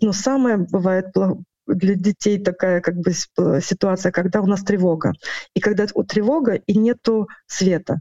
[0.02, 1.14] Но самое бывает
[1.66, 5.14] для детей такая как бы ситуация, когда у нас тревога.
[5.54, 8.00] И когда у тревога и нету света.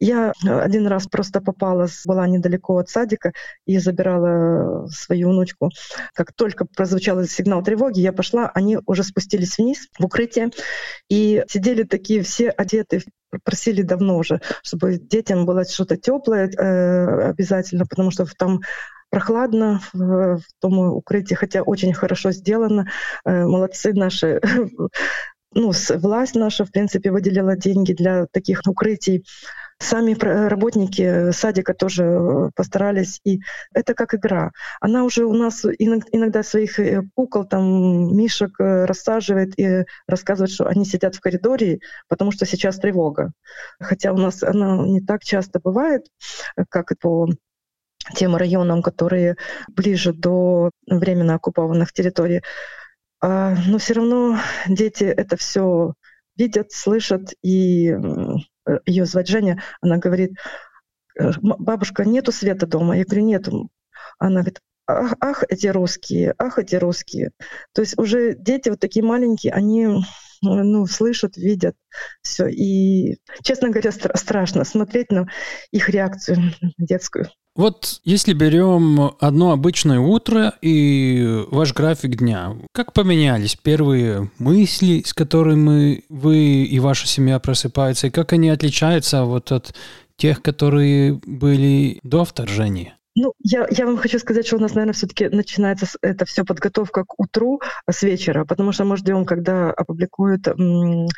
[0.00, 3.32] Я э, один раз просто попала, была недалеко от садика
[3.66, 5.70] и забирала свою внучку.
[6.14, 10.50] Как только прозвучал сигнал тревоги, я пошла, они уже спустились вниз в укрытие
[11.08, 13.02] и сидели такие все одеты,
[13.44, 18.60] просили давно уже, чтобы детям было что-то теплое э, обязательно, потому что там
[19.10, 22.88] прохладно в, в том укрытии, хотя очень хорошо сделано.
[23.24, 24.40] Э, молодцы наши
[25.54, 29.24] ну, власть наша, в принципе, выделила деньги для таких укрытий.
[29.80, 30.16] Сами
[30.48, 33.20] работники садика тоже э, постарались.
[33.24, 33.40] И
[33.72, 34.50] это как игра.
[34.80, 40.66] Она уже у нас иногда своих э, кукол, там, мишек э, рассаживает и рассказывает, что
[40.66, 43.32] они сидят в коридоре, потому что сейчас тревога.
[43.78, 46.06] Хотя у нас она не так часто бывает,
[46.70, 47.28] как по
[48.16, 49.36] тем районам, которые
[49.68, 52.42] ближе до временно оккупованных территорий.
[53.20, 54.38] А, но все равно
[54.68, 55.94] дети это все
[56.36, 57.94] видят, слышат, и
[58.86, 60.32] ее звать Женя, она говорит,
[61.18, 62.96] «Э, бабушка, нету света дома?
[62.96, 63.70] Я говорю, нету.
[64.18, 67.30] Она говорит, ах, ах, эти русские, ах, эти русские.
[67.74, 69.86] То есть уже дети вот такие маленькие, они
[70.42, 71.76] ну, слышат, видят
[72.22, 72.46] все.
[72.48, 75.26] И, честно говоря, стра- страшно смотреть на
[75.72, 77.28] их реакцию детскую.
[77.54, 85.12] Вот если берем одно обычное утро и ваш график дня, как поменялись первые мысли, с
[85.12, 89.74] которыми вы и ваша семья просыпаются, и как они отличаются вот от
[90.16, 92.97] тех, которые были до вторжения?
[93.20, 97.04] Ну, я, я вам хочу сказать, что у нас, наверное, все-таки начинается это все подготовка
[97.04, 101.08] к утру а, с вечера, потому что мы ждем, когда опубликуют м-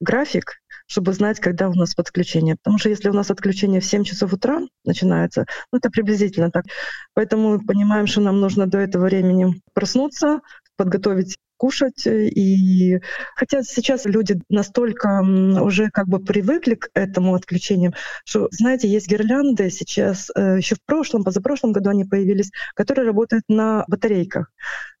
[0.00, 0.54] график,
[0.86, 2.56] чтобы знать, когда у нас подключение.
[2.56, 6.64] Потому что если у нас отключение в 7 часов утра начинается, ну это приблизительно так.
[7.12, 10.40] Поэтому мы понимаем, что нам нужно до этого времени проснуться,
[10.76, 12.06] подготовить кушать.
[12.06, 13.00] Э, и
[13.36, 15.20] хотя сейчас люди настолько
[15.62, 17.92] уже как бы привыкли к этому отключению,
[18.24, 23.44] что, знаете, есть гирлянды сейчас, э, еще в прошлом, позапрошлом году они появились, которые работают
[23.48, 24.50] на батарейках.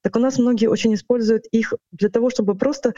[0.02, 2.92] Так у нас многие очень используют их для того, чтобы просто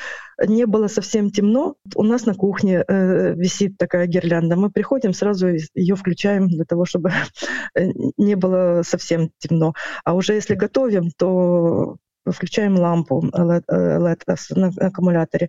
[0.45, 1.77] не было совсем темно.
[1.95, 4.57] У нас на кухне э, висит такая гирлянда.
[4.57, 7.13] Мы приходим, сразу ее включаем для того, чтобы
[8.17, 9.75] не было совсем темно.
[10.05, 15.49] А уже если готовим, то включаем лампу LED, LED на аккумуляторе.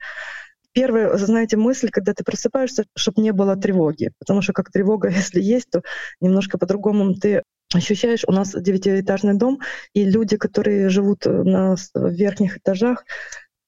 [0.71, 4.12] первая, знаете, мысль, когда ты просыпаешься, чтобы не было тревоги.
[4.19, 5.81] Потому что как тревога, если есть, то
[6.21, 9.59] немножко по-другому ты ощущаешь, у нас девятиэтажный дом,
[9.93, 13.05] и люди, которые живут на верхних этажах,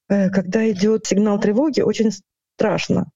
[0.09, 2.11] э, когда идет сигнал тревоги, очень
[2.55, 3.09] страшно.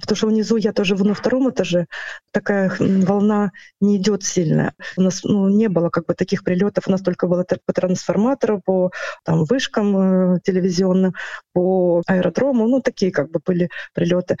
[0.00, 1.86] Потому что внизу я тоже на втором этаже,
[2.32, 4.74] такая волна не идет сильная.
[4.96, 8.60] У нас ну, не было как бы таких прилетов, у нас только было по трансформатору,
[8.64, 8.90] по
[9.24, 11.14] там, вышкам э, телевизионным,
[11.52, 14.36] по аэродрому, ну такие как бы были прилеты.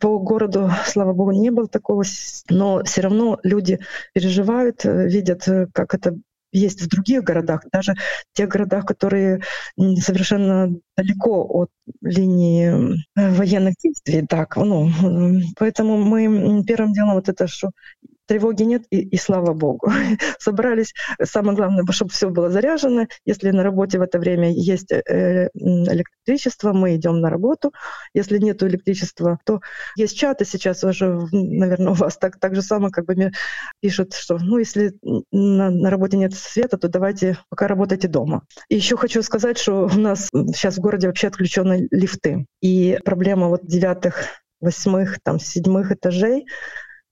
[0.00, 2.04] По городу, слава богу, не было такого,
[2.48, 3.80] но все равно люди
[4.14, 6.16] переживают, э, видят, э, как это
[6.52, 9.42] есть в других городах, даже в тех городах, которые
[9.76, 11.70] совершенно далеко от
[12.02, 14.26] линии э, военных действий.
[14.26, 14.90] Так, ну,
[15.58, 17.70] поэтому мы первым делом вот это, что
[18.30, 19.90] тревоги нет, и, и слава богу.
[20.38, 23.08] Собрались, самое главное, чтобы все было заряжено.
[23.24, 27.72] Если на работе в это время есть э, электричество, мы идем на работу.
[28.14, 29.60] Если нет электричества, то
[29.96, 33.32] есть чаты сейчас уже, наверное, у вас так, так же самое, как бы мне
[33.80, 34.92] пишут, что ну, если
[35.32, 38.44] на, на работе нет света, то давайте пока работайте дома.
[38.68, 42.46] И еще хочу сказать, что у нас сейчас в городе вообще отключены лифты.
[42.62, 44.22] И проблема вот девятых
[44.60, 46.46] восьмых, там, седьмых этажей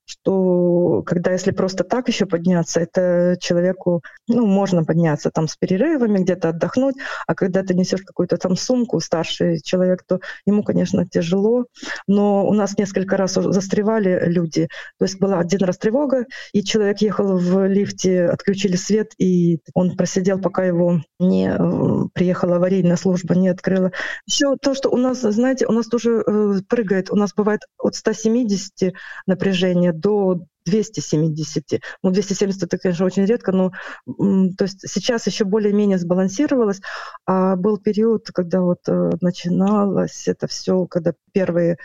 [0.09, 6.21] что когда если просто так еще подняться, это человеку, ну, можно подняться там с перерывами,
[6.21, 6.97] где-то отдохнуть,
[7.27, 11.67] а когда ты несешь какую-то там сумку, старший человек, то ему, конечно, тяжело.
[12.07, 14.69] Но у нас несколько раз застревали люди.
[14.99, 19.95] То есть была один раз тревога, и человек ехал в лифте, отключили свет, и он
[19.95, 23.93] просидел, пока его не э, приехала аварийная служба, не открыла.
[24.27, 27.95] Еще то, что у нас, знаете, у нас тоже э, прыгает, у нас бывает от
[27.95, 28.95] 170
[29.27, 31.81] напряжения до 270.
[32.03, 33.71] Ну, 270 это, конечно, очень редко, но
[34.07, 36.81] то есть сейчас еще более-менее сбалансировалось.
[37.27, 41.79] А был период, когда вот э, начиналось это все, когда первые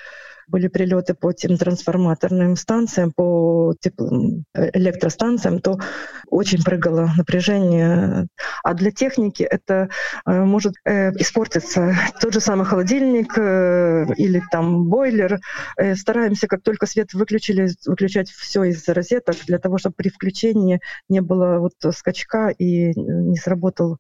[0.48, 3.74] были прилеты по тем трансформаторным станциям, по
[4.54, 5.80] электростанциям, то
[6.28, 8.28] очень прыгало напряжение.
[8.64, 9.90] А для техники это
[10.26, 11.96] э, может э, испортиться.
[12.22, 15.40] Тот же самый холодильник э, или там бойлер.
[15.96, 20.80] Стараемся, как только свет выключили, выключать все из розеток для того, чтобы при включении
[21.10, 23.98] не было вот скачка и не сработал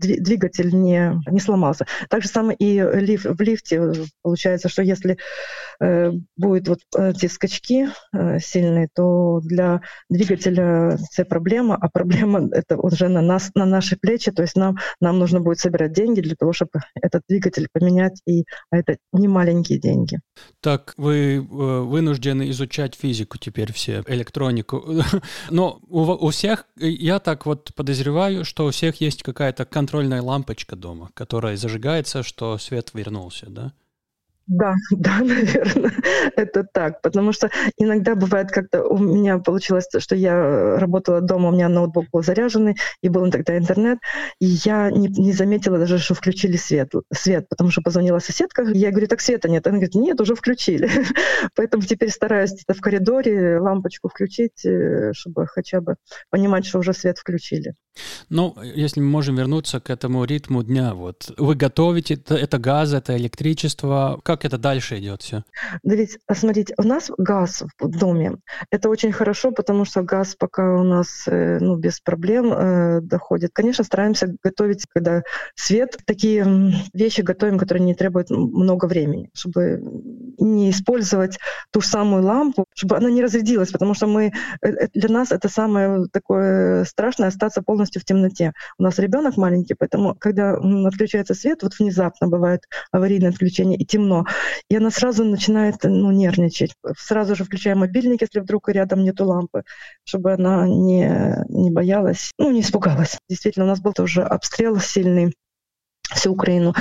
[0.00, 1.86] двигатель не, не сломался.
[2.08, 3.92] Так же самое и лиф, в лифте
[4.22, 5.18] получается, что если
[5.80, 12.76] э, будут вот эти скачки э, сильные, то для двигателя это проблема, а проблема это
[12.76, 16.34] уже на нас, на наши плечи, то есть нам, нам нужно будет собирать деньги для
[16.34, 20.18] того, чтобы этот двигатель поменять, и а это не маленькие деньги.
[20.60, 24.84] Так, вы э, вынуждены изучать физику теперь все, электронику.
[25.50, 30.22] Но у, у всех, я так вот подозреваю, что у всех есть какая-то контроль контрольная
[30.22, 33.72] лампочка дома, которая зажигается, что свет вернулся, да?
[34.50, 35.92] Да, да, наверное,
[36.36, 41.52] это так, потому что иногда бывает как-то у меня получилось, что я работала дома, у
[41.52, 43.98] меня ноутбук был заряженный, и был тогда интернет,
[44.40, 48.90] и я не, не заметила даже, что включили свет, свет, потому что позвонила соседка, я
[48.90, 50.90] говорю, так света нет, она говорит, нет, уже включили,
[51.54, 55.94] поэтому теперь стараюсь где-то в коридоре лампочку включить, э, чтобы хотя бы
[56.28, 57.74] понимать, что уже свет включили.
[58.28, 61.32] Ну, если мы можем вернуться к этому ритму дня, вот.
[61.36, 65.44] Вы готовите, это, это газ, это электричество, как это дальше идет все?
[65.82, 68.36] Да ведь, смотрите, у нас газ в доме,
[68.70, 73.50] это очень хорошо, потому что газ пока у нас э, ну, без проблем э, доходит.
[73.52, 75.22] Конечно, стараемся готовить, когда
[75.54, 76.46] свет, такие
[76.92, 79.80] вещи готовим, которые не требуют много времени, чтобы
[80.38, 81.38] не использовать
[81.70, 84.32] ту же самую лампу, чтобы она не разрядилась, потому что мы,
[84.62, 88.52] э, для нас это самое такое страшное, остаться полностью в темноте.
[88.78, 90.54] У нас ребенок маленький, поэтому, когда
[90.86, 92.62] отключается свет, вот внезапно бывает
[92.92, 94.24] аварийное отключение и темно,
[94.68, 96.74] и она сразу начинает ну, нервничать.
[96.96, 99.62] Сразу же включаем мобильник, если вдруг рядом нету лампы,
[100.04, 103.18] чтобы она не, не боялась, ну, не испугалась.
[103.28, 105.34] Действительно, у нас был тоже обстрел сильный
[106.14, 106.74] всю Украину.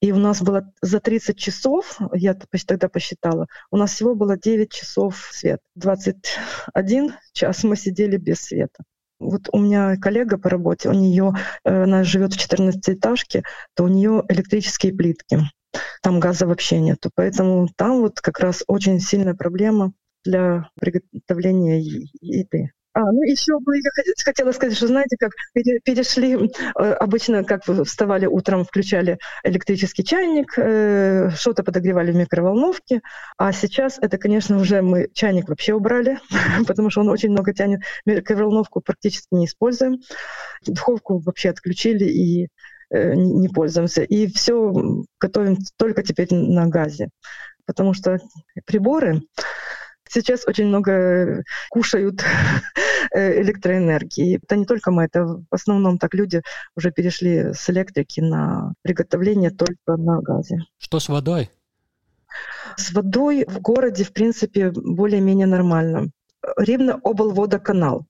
[0.00, 2.34] И у нас было за 30 часов, я
[2.66, 5.60] тогда посчитала, у нас всего было 9 часов свет.
[5.76, 8.82] 21 час мы сидели без света.
[9.20, 11.32] Вот у меня коллега по работе, у нее,
[11.64, 15.38] э, она живет в 14-этажке, то у нее электрические плитки.
[16.02, 17.10] Там газа вообще нету.
[17.14, 19.92] Поэтому там вот как раз очень сильная проблема
[20.24, 21.80] для приготовления
[22.20, 22.70] еды.
[22.94, 23.90] А, ну еще бы я
[24.22, 31.30] хотела сказать, что знаете, как перешли, э, обычно как вставали утром, включали электрический чайник, э,
[31.30, 33.00] что-то подогревали в микроволновке,
[33.38, 36.18] а сейчас это, конечно, уже мы чайник вообще убрали,
[36.66, 40.00] потому что он очень много тянет, микроволновку практически не используем,
[40.66, 42.48] духовку вообще отключили и
[42.92, 44.02] не пользуемся.
[44.02, 44.72] И все
[45.20, 47.08] готовим только теперь на газе.
[47.64, 48.18] Потому что
[48.66, 49.22] приборы
[50.12, 52.22] сейчас очень много кушают
[53.14, 54.40] электроэнергии.
[54.42, 56.42] Это не только мы, это в основном так люди
[56.76, 60.58] уже перешли с электрики на приготовление только на газе.
[60.78, 61.50] Что с водой?
[62.76, 66.10] С водой в городе, в принципе, более-менее нормально.
[66.56, 68.06] Ривно облводоканал.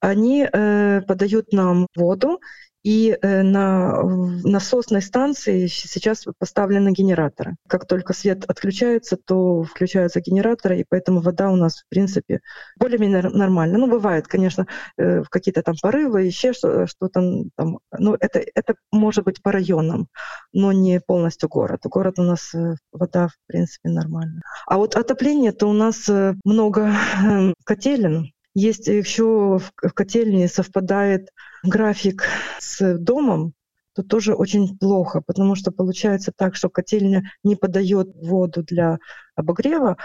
[0.00, 2.40] Они э, подают нам воду,
[2.84, 4.02] и э, на
[4.44, 7.56] насосной станции сейчас поставлены генераторы.
[7.66, 12.40] Как только свет отключается, то включаются генераторы, и поэтому вода у нас, в принципе,
[12.78, 13.78] более-менее нормально.
[13.78, 14.66] Ну, бывает, конечно,
[14.98, 17.08] э, какие-то там порывы, еще что-то
[17.56, 17.78] там.
[17.98, 20.08] Ну, это, это может быть по районам,
[20.52, 21.80] но не полностью город.
[21.84, 24.42] Город у нас э, вода, в принципе, нормальная.
[24.66, 26.10] А вот отопление, то у нас
[26.44, 26.92] много
[27.64, 31.28] котелен, есть еще в котельне совпадает
[31.62, 32.24] график
[32.58, 33.54] с домом,
[33.94, 38.98] то тоже очень плохо, потому что получается так, что котельня не подает воду для
[39.36, 39.96] обогрева,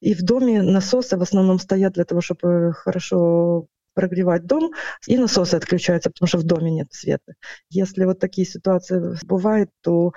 [0.00, 3.66] и в доме насосы в основном стоят для того, чтобы хорошо
[3.98, 4.70] прогревать дом,
[5.08, 7.32] и насосы отключаются, потому что в доме нет света.
[7.68, 10.12] Если вот такие ситуации бывают, то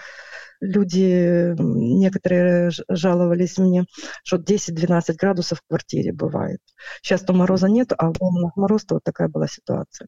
[0.62, 3.86] люди, некоторые жаловались мне,
[4.24, 6.60] что 10-12 градусов в квартире бывает.
[7.02, 10.08] Сейчас то мороза нет, а в мороз то вот такая была ситуация.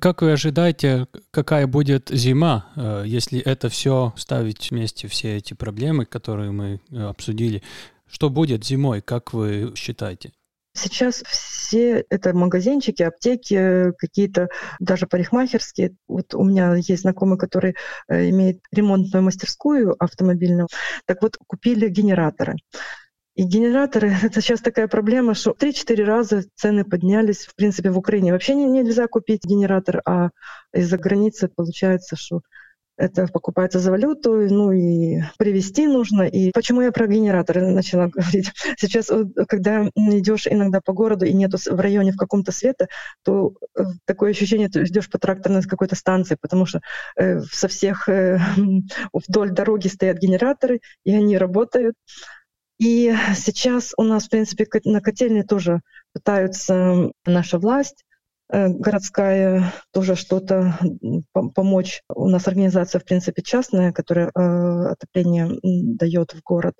[0.00, 6.06] Как вы ожидаете, какая будет зима, э, если это все ставить вместе, все эти проблемы,
[6.06, 7.62] которые мы э, обсудили?
[8.08, 10.32] Что будет зимой, как вы считаете?
[10.74, 14.48] Сейчас все это магазинчики, аптеки, какие-то
[14.80, 15.94] даже парикмахерские.
[16.08, 17.76] Вот у меня есть знакомый, который
[18.08, 20.68] э, имеет ремонтную мастерскую автомобильную.
[21.04, 22.56] Так вот, купили генераторы.
[23.34, 27.46] И генераторы— это сейчас такая проблема, что 3-4 раза цены поднялись.
[27.46, 30.30] В принципе, в Украине вообще нельзя купить генератор, а
[30.72, 32.40] из-за границы получается, что
[33.02, 36.22] это покупается за валюту, ну и привезти нужно.
[36.22, 38.52] И почему я про генераторы начала говорить?
[38.78, 39.10] Сейчас,
[39.48, 42.86] когда идешь иногда по городу и нету в районе в каком-то света,
[43.24, 46.80] то э, такое ощущение, ты идешь по тракторной какой-то станции, потому что
[47.16, 48.38] э, со всех э,
[49.12, 51.96] вдоль дороги стоят генераторы, и они работают.
[52.78, 55.80] И сейчас у нас, в принципе, на котельне тоже
[56.12, 58.11] пытаются наша власть Э,
[58.52, 60.78] городская тоже что-то
[61.32, 62.02] помочь.
[62.08, 66.74] У нас организация, в принципе, частная, которая э, отопление дает в город,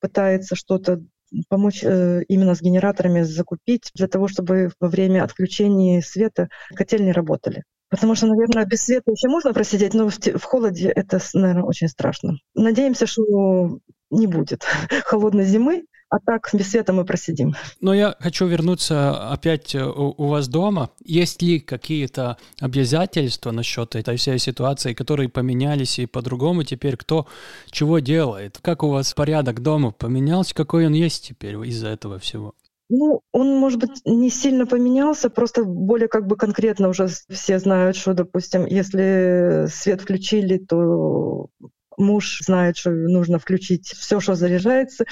[0.00, 1.00] пытается что-то
[1.48, 7.64] помочь э, именно с генераторами закупить для того, чтобы во время отключения света котельни работали.
[7.88, 12.38] Потому что, наверное, без света еще можно просидеть, но в холоде это, наверное, очень страшно.
[12.54, 13.78] Надеемся, что
[14.10, 14.64] не будет
[15.04, 15.84] холодной зимы,
[16.16, 17.54] а так без света мы просидим.
[17.80, 20.90] Но я хочу вернуться опять э, у, у вас дома.
[21.04, 27.26] Есть ли какие-то обязательства насчет этой всей ситуации, которые поменялись и по-другому теперь кто
[27.70, 28.58] чего делает?
[28.62, 30.54] Как у вас порядок дома поменялся?
[30.54, 32.54] Какой он есть теперь из-за этого всего?
[32.88, 37.96] Ну, он, может быть, не сильно поменялся, просто более как бы конкретно уже все знают,
[37.96, 41.48] что, допустим, если свет включили, то
[41.96, 45.04] муж знает, что нужно включить все, что заряжается.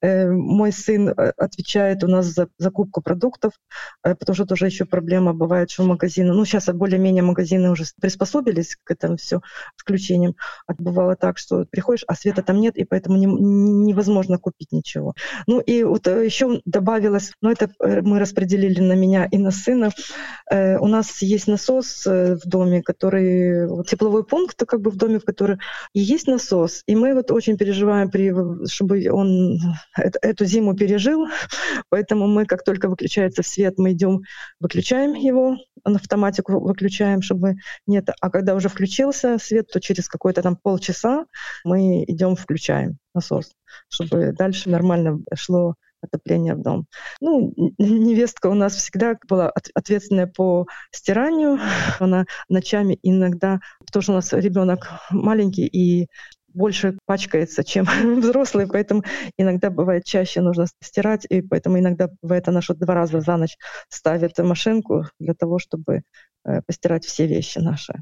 [0.00, 3.52] Э, мой сын э, отвечает у нас за закупку продуктов,
[4.04, 8.76] э, потому что тоже еще проблема бывает, что магазины, ну сейчас более-менее магазины уже приспособились
[8.84, 9.40] к этому все
[9.76, 10.34] включениям.
[10.66, 15.14] А бывало так, что приходишь, а света там нет, и поэтому не, невозможно купить ничего.
[15.46, 19.90] Ну и вот еще добавилось, ну это мы распределили на меня и на сына.
[20.50, 25.58] У нас есть насос в доме, который тепловой пункт, как бы в доме, в который
[25.92, 28.32] и есть насос, и мы вот очень переживаем, при,
[28.68, 29.58] чтобы он
[30.22, 31.26] эту зиму пережил,
[31.88, 34.20] поэтому мы, как только выключается свет, мы идем,
[34.60, 37.56] выключаем его, на автоматику выключаем, чтобы
[37.86, 41.26] нет, а когда уже включился свет, то через какое-то там полчаса
[41.64, 43.52] мы идем, включаем насос,
[43.88, 46.86] чтобы дальше нормально шло отопление в дом.
[47.20, 51.58] Ну, невестка у нас всегда была ответственная по стиранию.
[51.98, 56.08] Она ночами иногда, потому что у нас ребенок маленький и
[56.58, 57.84] больше пачкается, чем
[58.20, 59.04] взрослый, поэтому
[59.36, 63.56] иногда бывает чаще нужно стирать, и поэтому иногда бывает она что два раза за ночь
[63.88, 66.02] ставит машинку для того, чтобы
[66.44, 67.94] э, постирать все вещи наши.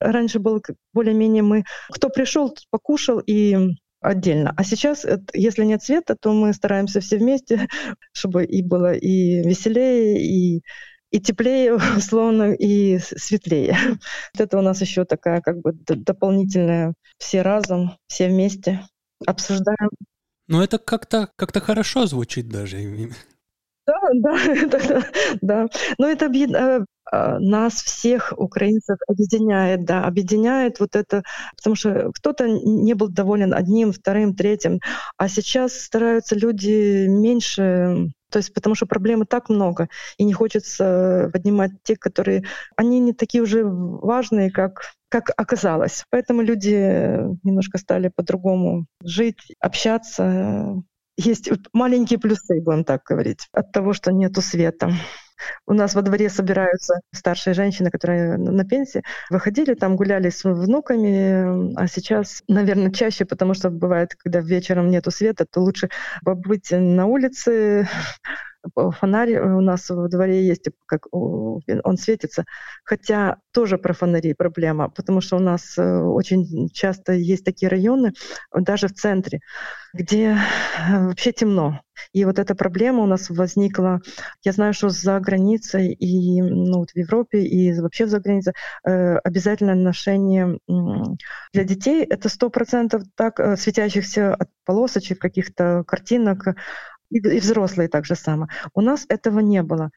[0.00, 0.60] Раньше было
[0.92, 4.52] более-менее мы, кто пришел, покушал и отдельно.
[4.56, 7.68] А сейчас, если нет света, то мы стараемся все вместе,
[8.12, 10.62] чтобы и было и веселее, и
[11.12, 13.76] и теплее, условно, и светлее.
[14.34, 18.80] Вот это у нас еще такая как бы дополнительная все разом, все вместе
[19.26, 19.90] обсуждаем.
[20.48, 22.78] Ну это как-то как хорошо звучит даже.
[23.86, 25.04] Да, да, это,
[25.40, 25.66] да.
[25.98, 31.22] Но это объединяет э, нас всех украинцев объединяет, да, объединяет вот это,
[31.56, 34.80] потому что кто-то не был доволен одним, вторым, третьим,
[35.16, 41.28] а сейчас стараются люди меньше то есть потому что проблемы так много, и не хочется
[41.34, 42.44] поднимать те, которые...
[42.76, 46.06] Они не такие уже важные, как как оказалось.
[46.08, 46.70] Поэтому люди
[47.44, 50.82] немножко стали по-другому жить, общаться.
[51.16, 54.90] Есть маленькие плюсы, будем так говорить, от того, что нету света.
[55.66, 59.02] У нас во дворе собираются старшие женщины, которые на пенсии.
[59.30, 65.10] Выходили там, гуляли с внуками, а сейчас, наверное, чаще, потому что бывает, когда вечером нету
[65.10, 65.88] света, то лучше
[66.24, 67.88] побыть на улице,
[68.74, 72.44] фонарь у нас во дворе есть, как он светится.
[72.84, 78.12] Хотя тоже про фонари проблема, потому что у нас э, очень часто есть такие районы,
[78.54, 79.40] даже в центре,
[79.92, 81.80] где э, вообще темно.
[82.12, 84.00] И вот эта проблема у нас возникла,
[84.42, 88.54] я знаю, что за границей и ну, вот в Европе, и вообще за границей
[88.84, 90.58] э, обязательное ношение
[91.52, 92.04] для детей.
[92.04, 96.56] Это сто процентов так э, светящихся от полосочек, каких-то картинок,
[97.12, 98.48] и, и взрослые так же само.
[98.74, 99.90] У нас этого не было.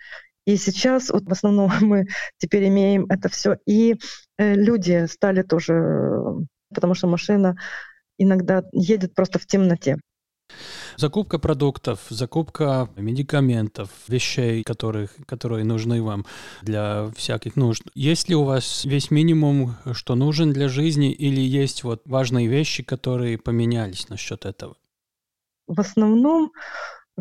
[0.45, 2.07] И сейчас вот в основном мы
[2.37, 3.57] теперь имеем это все.
[3.65, 3.95] И
[4.37, 5.73] э, люди стали тоже,
[6.73, 7.57] потому что машина
[8.17, 9.97] иногда едет просто в темноте.
[10.97, 16.25] Закупка продуктов, закупка медикаментов, вещей, которых, которые нужны вам
[16.61, 17.83] для всяких нужд.
[17.95, 22.83] Есть ли у вас весь минимум, что нужен для жизни, или есть вот важные вещи,
[22.83, 24.77] которые поменялись насчет этого?
[25.67, 26.51] В основном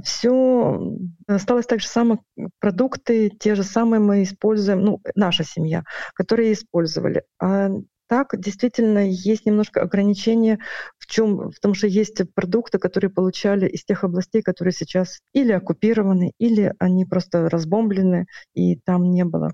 [0.02, 2.20] все осталось так же самое,
[2.60, 5.84] продукты те же самые мы используем, ну, наша семья,
[6.14, 7.24] которые использовали.
[7.40, 7.70] А
[8.06, 10.58] так действительно есть немножко ограничения
[10.98, 15.52] в чем, в том, что есть продукты, которые получали из тех областей, которые сейчас или
[15.52, 19.52] оккупированы, или они просто разбомблены, и там не было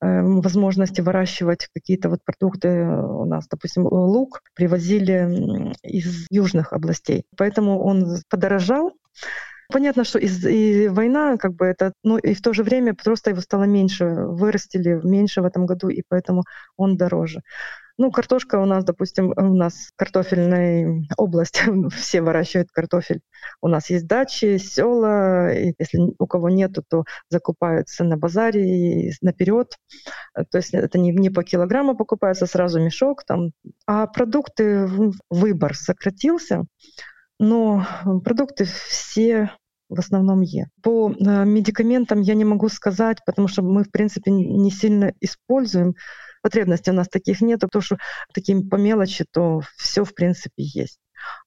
[0.00, 2.68] э, возможности выращивать какие-то вот продукты.
[2.86, 8.92] У нас, допустим, лук привозили из южных областей, поэтому он подорожал.
[9.70, 13.30] Понятно, что из, и война, как бы это, но и в то же время просто
[13.30, 16.44] его стало меньше, вырастили меньше в этом году, и поэтому
[16.76, 17.42] он дороже.
[17.98, 21.60] Ну, картошка у нас, допустим, у нас картофельная область,
[21.96, 23.20] все выращивают картофель.
[23.60, 29.76] У нас есть дачи, села, и если у кого нету, то закупаются на базаре наперед.
[30.34, 33.50] То есть это не, не по килограмму покупается, сразу мешок там.
[33.86, 34.88] А продукты,
[35.28, 36.66] выбор сократился.
[37.38, 37.84] Но
[38.24, 39.50] продукты все
[39.88, 40.68] в основном Е.
[40.82, 45.94] По э, медикаментам я не могу сказать, потому что мы, в принципе, не сильно используем.
[46.42, 47.98] Потребностей у нас таких нет, потому что
[48.32, 50.98] такие по мелочи, то все, в принципе, есть.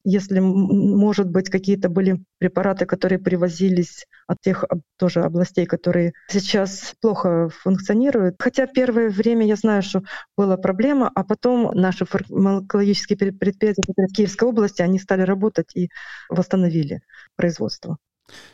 [0.03, 4.65] Если, может быть, какие-то были препараты, которые привозились от тех
[4.97, 8.35] тоже областей, которые сейчас плохо функционируют.
[8.39, 10.03] Хотя первое время я знаю, что
[10.37, 15.89] была проблема, а потом наши фармакологические предприятия в Киевской области, они стали работать и
[16.29, 17.01] восстановили
[17.35, 17.97] производство.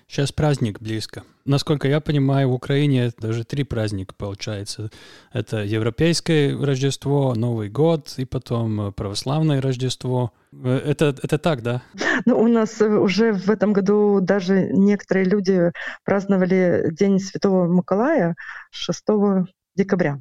[0.08, 1.24] Сейчас праздник близко.
[1.46, 4.90] Насколько я понимаю, в Украине даже три праздника получается.
[5.32, 10.32] Это Европейское Рождество, Новый год и потом православное Рождество.
[10.52, 11.82] Э, это, это так, да?
[12.26, 15.72] Ну, у нас уже в этом году даже некоторые люди
[16.04, 18.36] праздновали День Святого Николая
[18.72, 19.04] 6
[19.76, 20.20] декабря.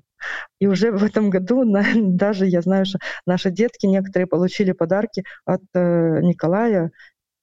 [0.60, 1.64] И уже в этом году
[1.96, 6.90] даже я знаю, что наши детки некоторые получили подарки от э, Николая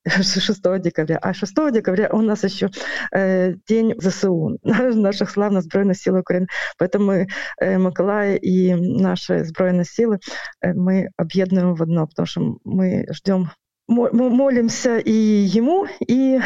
[0.07, 1.17] 6 декабря.
[1.21, 2.69] А 6 декабря у нас еще
[3.11, 6.47] э, день ЗСУ, наших славных Збройных сил Украины.
[6.77, 7.27] Поэтому мы,
[7.59, 10.19] э, Миколай и наши Збройные силы
[10.61, 13.51] э, мы объединяем в одно, потому что мы ждем,
[13.87, 16.39] мы молимся и ему, и,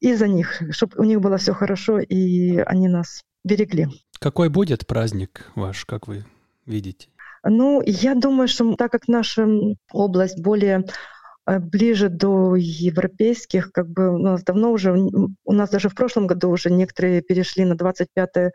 [0.00, 3.88] и за них, чтобы у них было все хорошо, и они нас берегли.
[4.18, 6.24] Какой будет праздник ваш, как вы
[6.64, 7.08] видите?
[7.48, 9.46] Ну, я думаю, что так как наша
[9.92, 10.84] область более
[11.46, 16.50] ближе до европейских, как бы у нас давно уже, у нас даже в прошлом году
[16.50, 18.50] уже некоторые перешли на 25 э,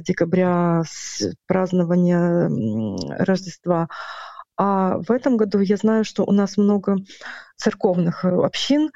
[0.00, 2.48] декабря с празднования
[3.18, 3.88] Рождества.
[4.56, 6.96] А в этом году я знаю, что у нас много
[7.56, 8.90] церковных э, общин,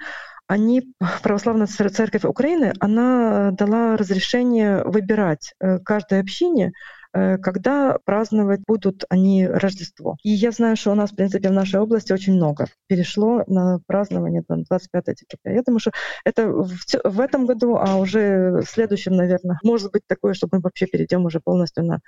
[0.47, 9.47] они, Православная Церковь Украины, она дала разрешение выбирать каждой общине, Э, когда праздновать будут они
[9.47, 10.17] Рождество.
[10.23, 13.81] И я знаю, что у нас, в принципе, в нашей области очень много перешло на
[13.87, 15.57] празднование там, 25 декабря.
[15.57, 15.93] Я думаю, что
[16.25, 16.71] это в,
[17.05, 21.25] в этом году, а уже в следующем, наверное, может быть такое, что мы вообще перейдем
[21.25, 22.01] уже полностью на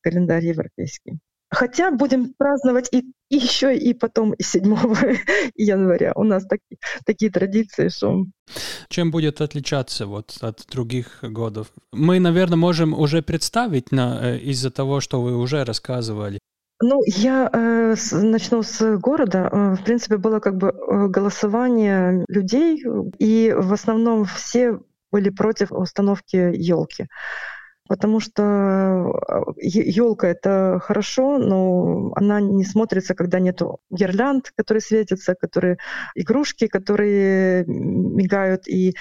[0.00, 1.18] календарь европейский.
[1.56, 2.98] Хотя будем праздновать и,
[3.30, 4.62] и еще и потом, и 7
[5.54, 6.12] января.
[6.14, 8.26] У нас таки, такие традиции, что...
[8.88, 11.68] Чем будет отличаться вот от других годов?
[11.92, 16.40] Мы, наверное, можем уже представить на, э, из-за того, что вы уже рассказывали.
[16.82, 19.48] Ну, я э, с, начну с города.
[19.50, 22.84] Э, в принципе, было как бы э, голосование людей,
[23.18, 24.78] и в основном все
[25.10, 27.06] были против установки елки.
[27.88, 29.12] Потому что
[29.56, 35.78] елка это хорошо, но она не смотрится, когда нету гирлянд, которые светятся, которые
[36.14, 38.94] игрушки, которые мигают и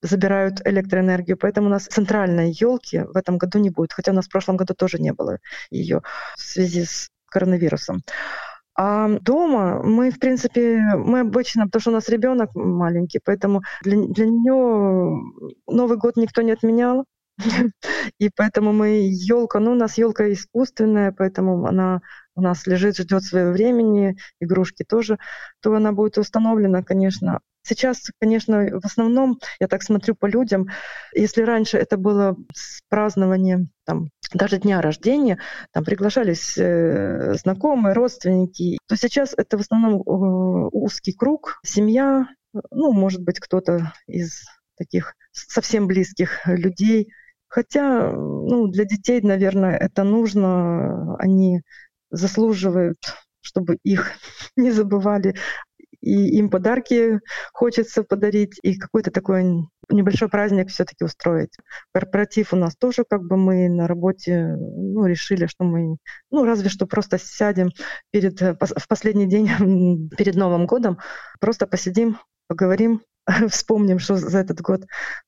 [0.00, 1.36] забирают электроэнергию.
[1.36, 4.56] Поэтому у нас центральной елки в этом году не будет, хотя у нас в прошлом
[4.56, 5.38] году тоже не было
[5.70, 6.02] ее
[6.36, 8.02] в связи с коронавирусом.
[8.74, 13.96] А дома мы, в принципе, мы обычно, потому что у нас ребенок маленький, поэтому для,
[14.06, 15.20] для нее
[15.66, 17.04] Новый год никто не отменял.
[18.18, 22.00] И поэтому мы елка, ну у нас елка искусственная, поэтому она
[22.34, 25.18] у нас лежит, ждет своего времени, игрушки тоже,
[25.60, 27.40] то она будет установлена, конечно.
[27.64, 30.66] Сейчас, конечно, в основном, я так смотрю по людям,
[31.14, 35.38] если раньше это было с празднованием там, даже дня рождения,
[35.72, 42.26] там приглашались э, знакомые, родственники, то сейчас это в основном э, узкий круг, семья,
[42.70, 44.42] ну, может быть, кто-то из
[44.76, 47.12] таких совсем близких людей,
[47.52, 51.16] Хотя ну, для детей, наверное, это нужно.
[51.18, 51.60] Они
[52.10, 52.96] заслуживают,
[53.42, 54.12] чтобы их
[54.56, 55.34] не забывали.
[56.00, 57.20] И им подарки
[57.52, 61.54] хочется подарить, и какой-то такой небольшой праздник все-таки устроить.
[61.92, 65.98] Корпоратив у нас тоже как бы мы на работе ну, решили, что мы,
[66.30, 67.68] ну разве что просто сядем
[68.10, 70.98] перед, в последний день перед Новым годом,
[71.38, 72.16] просто посидим,
[72.52, 73.00] поговорим,
[73.48, 74.82] вспомним, что за этот год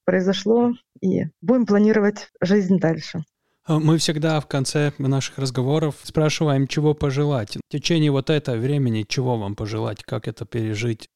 [0.04, 3.24] произошло, и будем планировать жизнь дальше.
[3.66, 7.56] Мы всегда в конце наших разговоров спрашиваем, чего пожелать.
[7.56, 11.08] В течение вот этого времени чего вам пожелать, как это пережить?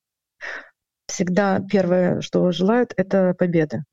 [1.08, 3.84] Всегда первое, что желают, это победы.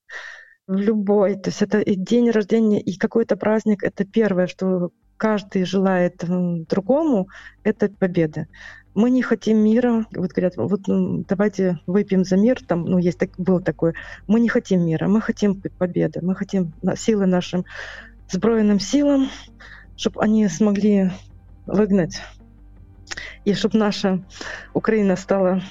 [0.68, 5.66] В любой, то есть это и день рождения, и какой-то праздник, это первое, что каждый
[5.66, 6.24] желает
[6.68, 7.28] другому,
[7.63, 8.47] это победы
[8.95, 10.05] мы не хотим мира.
[10.16, 12.63] Вот говорят, вот ну, давайте выпьем за мир.
[12.66, 13.93] Там, ну, есть так, был такой.
[14.26, 17.66] Мы не хотим мира, мы хотим победы, мы хотим силы нашим
[18.30, 19.28] сбройным силам,
[19.97, 21.11] чтобы они смогли
[21.66, 22.22] выгнать.
[23.43, 24.24] И чтобы наша
[24.74, 25.61] Украина стала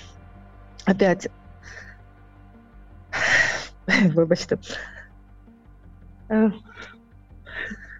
[0.84, 1.28] опять
[3.86, 4.58] вибачте,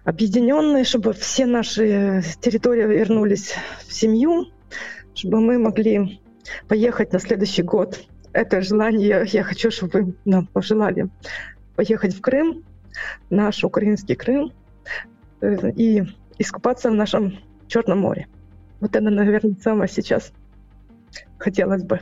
[0.05, 4.47] объединенной, чтобы все наши территории вернулись в семью,
[5.13, 6.21] чтобы мы могли
[6.67, 7.99] поехать на следующий год.
[8.31, 11.09] Это желание, я хочу, чтобы вы нам пожелали
[11.75, 12.63] поехать в Крым,
[13.29, 14.53] наш украинский Крым,
[15.41, 16.03] э, и
[16.37, 18.27] искупаться в нашем Черном море.
[18.79, 20.31] Вот это, наверное, самое сейчас
[21.37, 21.99] хотелось бы.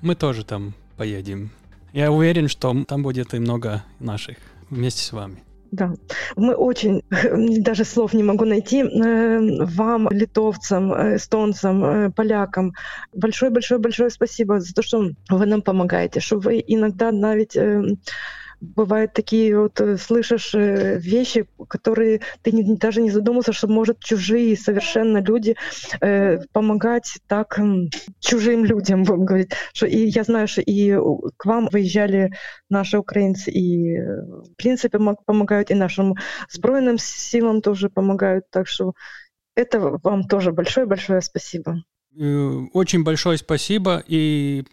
[0.00, 1.50] Мы тоже там поедем.
[1.92, 4.36] Я уверен, что там будет и много наших
[4.70, 5.42] вместе с вами.
[5.72, 5.92] Да,
[6.36, 7.02] мы очень,
[7.62, 12.72] даже слов не могу найти, э, вам, литовцам, эстонцам, э, полякам,
[13.14, 17.56] большое-большое-большое спасибо за то, что вы нам помогаете, что вы иногда навіть
[18.60, 24.00] бывают такие вот, э, слышишь э, вещи, которые ты не, даже не задумался, что может
[24.00, 25.56] чужие совершенно люди
[26.00, 27.58] э, помогать так
[28.20, 29.52] чужим людям, будем говорить.
[29.72, 30.94] Что, и я знаю, что и
[31.36, 32.32] к вам выезжали
[32.68, 36.14] наши украинцы, и э, в принципе помогают, и нашим
[36.50, 38.44] сбройным силам тоже помогают.
[38.50, 38.92] Так что
[39.54, 41.82] это вам тоже большое-большое спасибо.
[42.12, 44.02] Очень большое спасибо.
[44.06, 44.64] И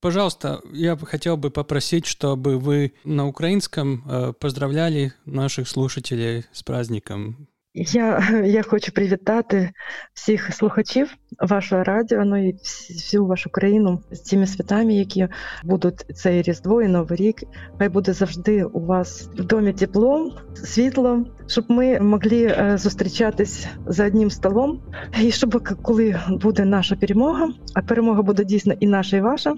[0.00, 7.48] Пожалуйста, я хотел бы попросить, чтобы вы на украинском э, поздравляли наших слушателей с праздником
[7.76, 9.70] Я я хочу привітати
[10.14, 15.28] всіх слухачів вашого радіо, ну і всю вашу країну з цими святами, які
[15.64, 17.42] будуть цей Різдво і Новий рік.
[17.78, 24.30] Хай буде завжди у вас в домі тепло, світло, щоб ми могли зустрічатись за одним
[24.30, 24.80] столом.
[25.22, 29.54] І щоб коли буде наша перемога, а перемога буде дійсно і наша, і ваша,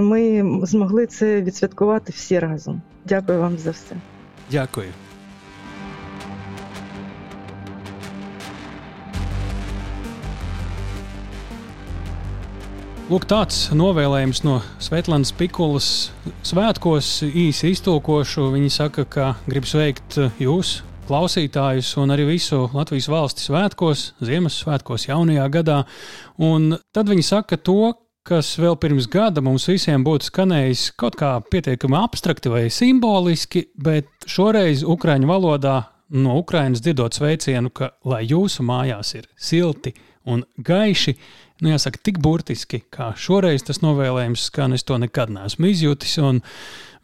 [0.00, 2.82] ми змогли це відсвяткувати всі разом.
[3.04, 3.96] Дякую вам за все.
[4.50, 4.86] Дякую.
[13.10, 15.86] Lūk, tāds novēlējums no Svetlanas Pikulas
[16.46, 18.44] svētkos īsi iztulkošu.
[18.52, 20.76] Viņa saka, ka grib sveikt jūs,
[21.08, 25.80] klausītājus, un arī visu Latvijas valsti svētkos, Ziemassvētkos, jaunajā gadā.
[26.38, 31.32] Un tad viņa saka to, kas vēl pirms gada mums visiem būtu skanējis kaut kā
[31.50, 35.80] pietiekami abstrakti vai simboliski, bet šoreiz Ukrāņu valodā
[36.14, 39.96] no Ukrainas dzirdot sveicienu, ka lai jūsu mājās ir silti
[40.30, 41.16] un gaiši,
[41.64, 46.18] nu jāsaka, tik burtiski, kā šoreiz tas novēlējums skan, es to nekad neesmu izjutis.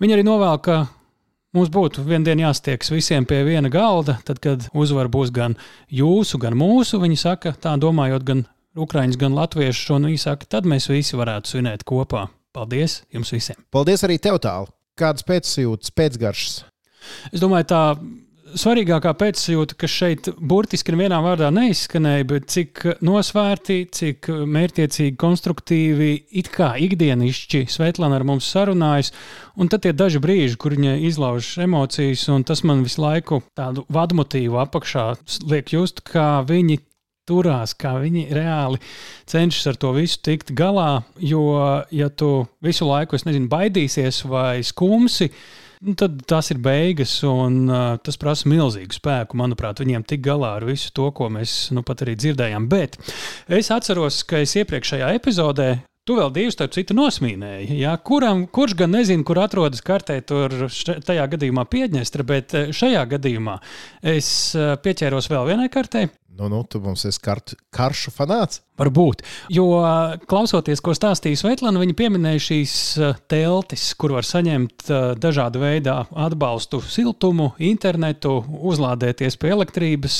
[0.02, 0.78] Viņa arī novēl, ka
[1.56, 5.56] mums būtu vienā dienā jāstiekas visiem pie viena galda, tad, kad uzvara būs gan
[5.92, 7.00] jūsu, gan mūsu.
[7.02, 8.46] Viņa saka, tā domājot gan
[8.76, 12.26] Ukrāņus, gan Latviešu, un viņa saka, tad mēs visi varētu svinēt kopā.
[12.56, 13.56] Paldies jums visiem!
[13.72, 14.68] Paldies arī tev tālu!
[14.96, 16.58] Kādas pēcsajūtas, pēcgaršas?
[17.32, 17.80] Es domāju, tā
[18.54, 26.50] svarīgākā pēcsajūta, kas šeit burtiski nevienā vārdā neizskanēja, bet cik nosvērti, cik mērķiecīgi, konstruktīvi, it
[26.54, 29.12] kā ikdienišķi Svetlana ar mums sarunājas.
[29.58, 33.86] Un tad ir daži brīži, kur viņa izlauž emocijas, un tas man visu laiku tādu
[33.92, 35.08] vadmotīvu apakšā
[35.50, 36.80] liek just, kā viņi
[37.26, 38.80] turās, kā viņi reāli
[39.28, 41.02] cenšas ar to visu tikt galā.
[41.18, 41.42] Jo,
[41.90, 45.30] ja tu visu laiku, es nezinu, baidīsies vai skumsi,
[45.84, 50.56] nu, tad tas ir beigas, un uh, tas prasa milzīgu spēku, manuprāt, viņiem tik galā
[50.60, 52.70] ar visu to, ko mēs nu pat arī dzirdējām.
[52.72, 52.96] Bet
[53.48, 55.70] es atceros, ka es iepriekšējā epizodē
[56.06, 57.80] Tu vēl divus, starp citu, nosmīnēji.
[57.80, 57.96] Ja?
[57.98, 60.52] Kuram, kurš gan nezina, kur atrodas kartē, tur
[61.02, 63.56] tajā gadījumā Piedņestra, bet šajā gadījumā
[64.14, 64.28] es
[64.84, 66.04] pieķēros vēl vienai kartē.
[66.36, 68.60] Nu, nu, tu mums esi kart, karšu fanāts.
[68.76, 69.22] Varbūt.
[69.48, 69.80] Jo
[70.28, 72.72] klausoties, ko stāstīja Svetlana, viņa pieminēja šīs
[73.30, 80.18] teltis, kur var saņemt dažādu veidu atbalstu, siltumu, internetu, uzlādēties pie elektrības,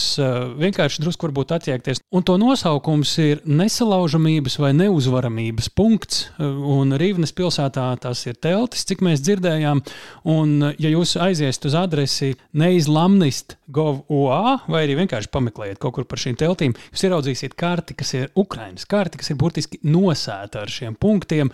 [0.56, 2.00] vienkārši drusku varbūt attiekties.
[2.16, 6.32] Un to nosaukums ir nesalaužamības vai neuzvaramības punkts.
[6.40, 9.84] Un Rīvnes pilsētā tas ir teltis, cik mēs dzirdējām.
[10.32, 16.38] Un, ja jūs aiziesiet uz adresi neizlamnist.gov.ua vai arī vienkārši pameklējiet kaut kur par šīm
[16.40, 21.52] teltīm, jūs ieraudzīsiet karti, kas ir Ukraiņas karti, kas ir burtiski nosēta ar šiem punktiem.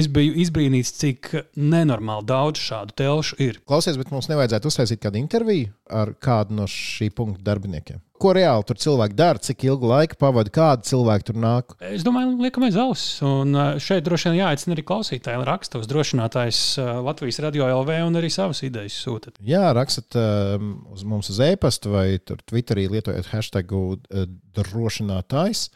[0.00, 3.62] Es biju izbrīnīts, cik nenormāli daudz šādu telšu ir.
[3.68, 8.02] Klausies, bet mums nevajadzētu uztaisīt kādu interviju ar kādu no šī punkta darbiniekiem.
[8.20, 11.72] Ko reāli tur cilvēki dara, cik ilgu laiku pavadīja, kādi cilvēki tur nāk?
[11.88, 13.06] Es domāju, liekam, aiz auss.
[13.24, 16.60] Un šeit droši vien jāaicina arī klausītāji, raksta uz drošinātājs
[17.06, 19.40] Latvijas radio LV un arī savas idejas sūtat.
[19.40, 24.26] Jā, rakstat um, uz mums uz e-pasta vai Twitterī lietojot hashtagu uh,
[24.58, 25.70] drošinātājs.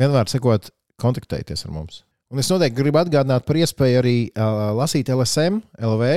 [0.00, 0.72] Vienmēr sakot,
[1.02, 2.06] kontaktējieties ar mums.
[2.32, 6.14] Un es noteikti gribu atgādināt par iespēju arī uh, lasīt LSM, LV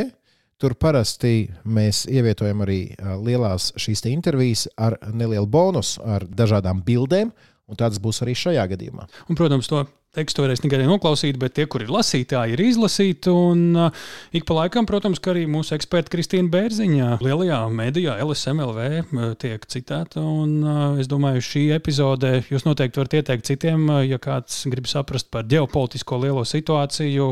[0.62, 2.80] Tur parasti mēs ievietojam arī
[3.26, 7.34] lielās šīs intervijas ar nelielu bonusu, ar dažādām bildēm,
[7.68, 9.10] un tāds būs arī šajā gadījumā.
[9.28, 9.84] Un, protams, to
[10.16, 13.32] tekstu varēs ne tikai noklausīt, bet tie, kur ir lasītāji, ir izlasīti.
[13.32, 14.06] Un uh,
[14.36, 20.24] ik pa laikam, protams, arī mūsu eksperta Kristīna Bērziņa lielajā medijā LSMLV tiek citēta.
[20.24, 25.30] Un uh, es domāju, šī epizode jūs noteikti varat ieteikt citiem, ja kāds grib saprast
[25.34, 27.30] par ģeopolitisko lielo situāciju.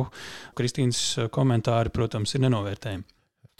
[0.57, 1.01] Kristīnas
[1.33, 3.07] komentāri, protams, ir nenovērtējami.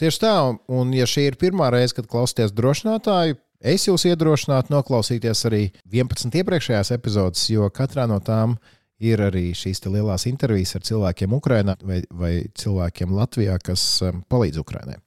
[0.02, 0.36] Tieši tā,
[0.74, 6.34] un ja šī ir pirmā reize, kad klausāties drošinātāju, es jūs iedrošinātu noklausīties arī 11
[6.42, 8.82] iepriekšējās epizodes, jo katrā no tām ir
[9.12, 15.00] arī šīs lielās intervijas ar cilvēkiem Ukrajinā vai, vai cilvēkiem Latvijā, kas um, palīdz Ukrajinai.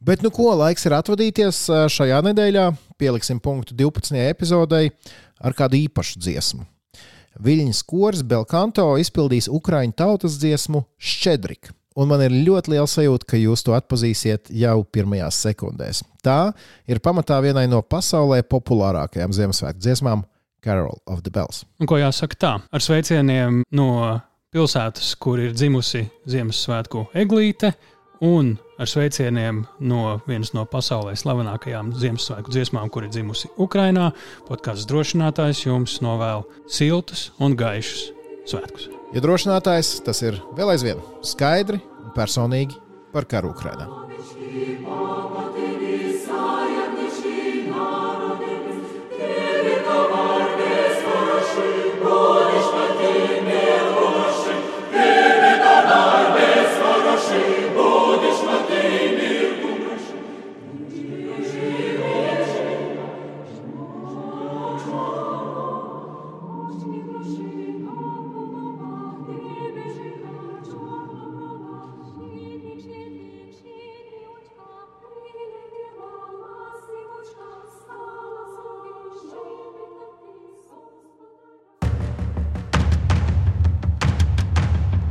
[0.00, 2.68] Bet, nu, ko laiks ir atvadīties uh, šajā nedēļā?
[3.00, 4.16] Pieliksim punktu 12.
[4.30, 4.92] epizodei
[5.40, 6.64] ar kādu īpašu dziesmu.
[7.40, 13.40] Viļņas koris Belkanto izpildīs Ukrāņu tautas dziesmu Šķedrika un man ir ļoti liela sajūta, ka
[13.40, 16.02] jūs to atpazīsiet jau pirmajās sekundēs.
[16.24, 16.52] Tā
[16.90, 20.24] ir pamatā vienai no pasaulē populārākajām Ziemassvētku dziesmām,
[20.64, 21.64] Carol of the Bells.
[21.80, 22.52] Un ko jāsaka tā?
[22.60, 23.90] Ar sveicieniem no
[24.54, 27.72] pilsētas, kur ir dzimusi Ziemassvētku eglīte,
[28.26, 34.10] un ar sveicieniem no vienas no pasaulē slavenākajām Ziemassvētku dziesmām, kur ir dzimusi Ukrajinā.
[34.48, 38.10] Podkāsts drošinātājs jums novēl siltus un gaišus
[38.50, 38.90] svētkus.
[39.16, 42.78] Iedrošinātājs tas ir vēl aizvien skaidri un personīgi
[43.14, 43.88] par karu Ukrajinā.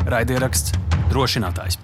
[0.09, 0.73] Raidieraksts
[1.11, 1.79] drošinātājs.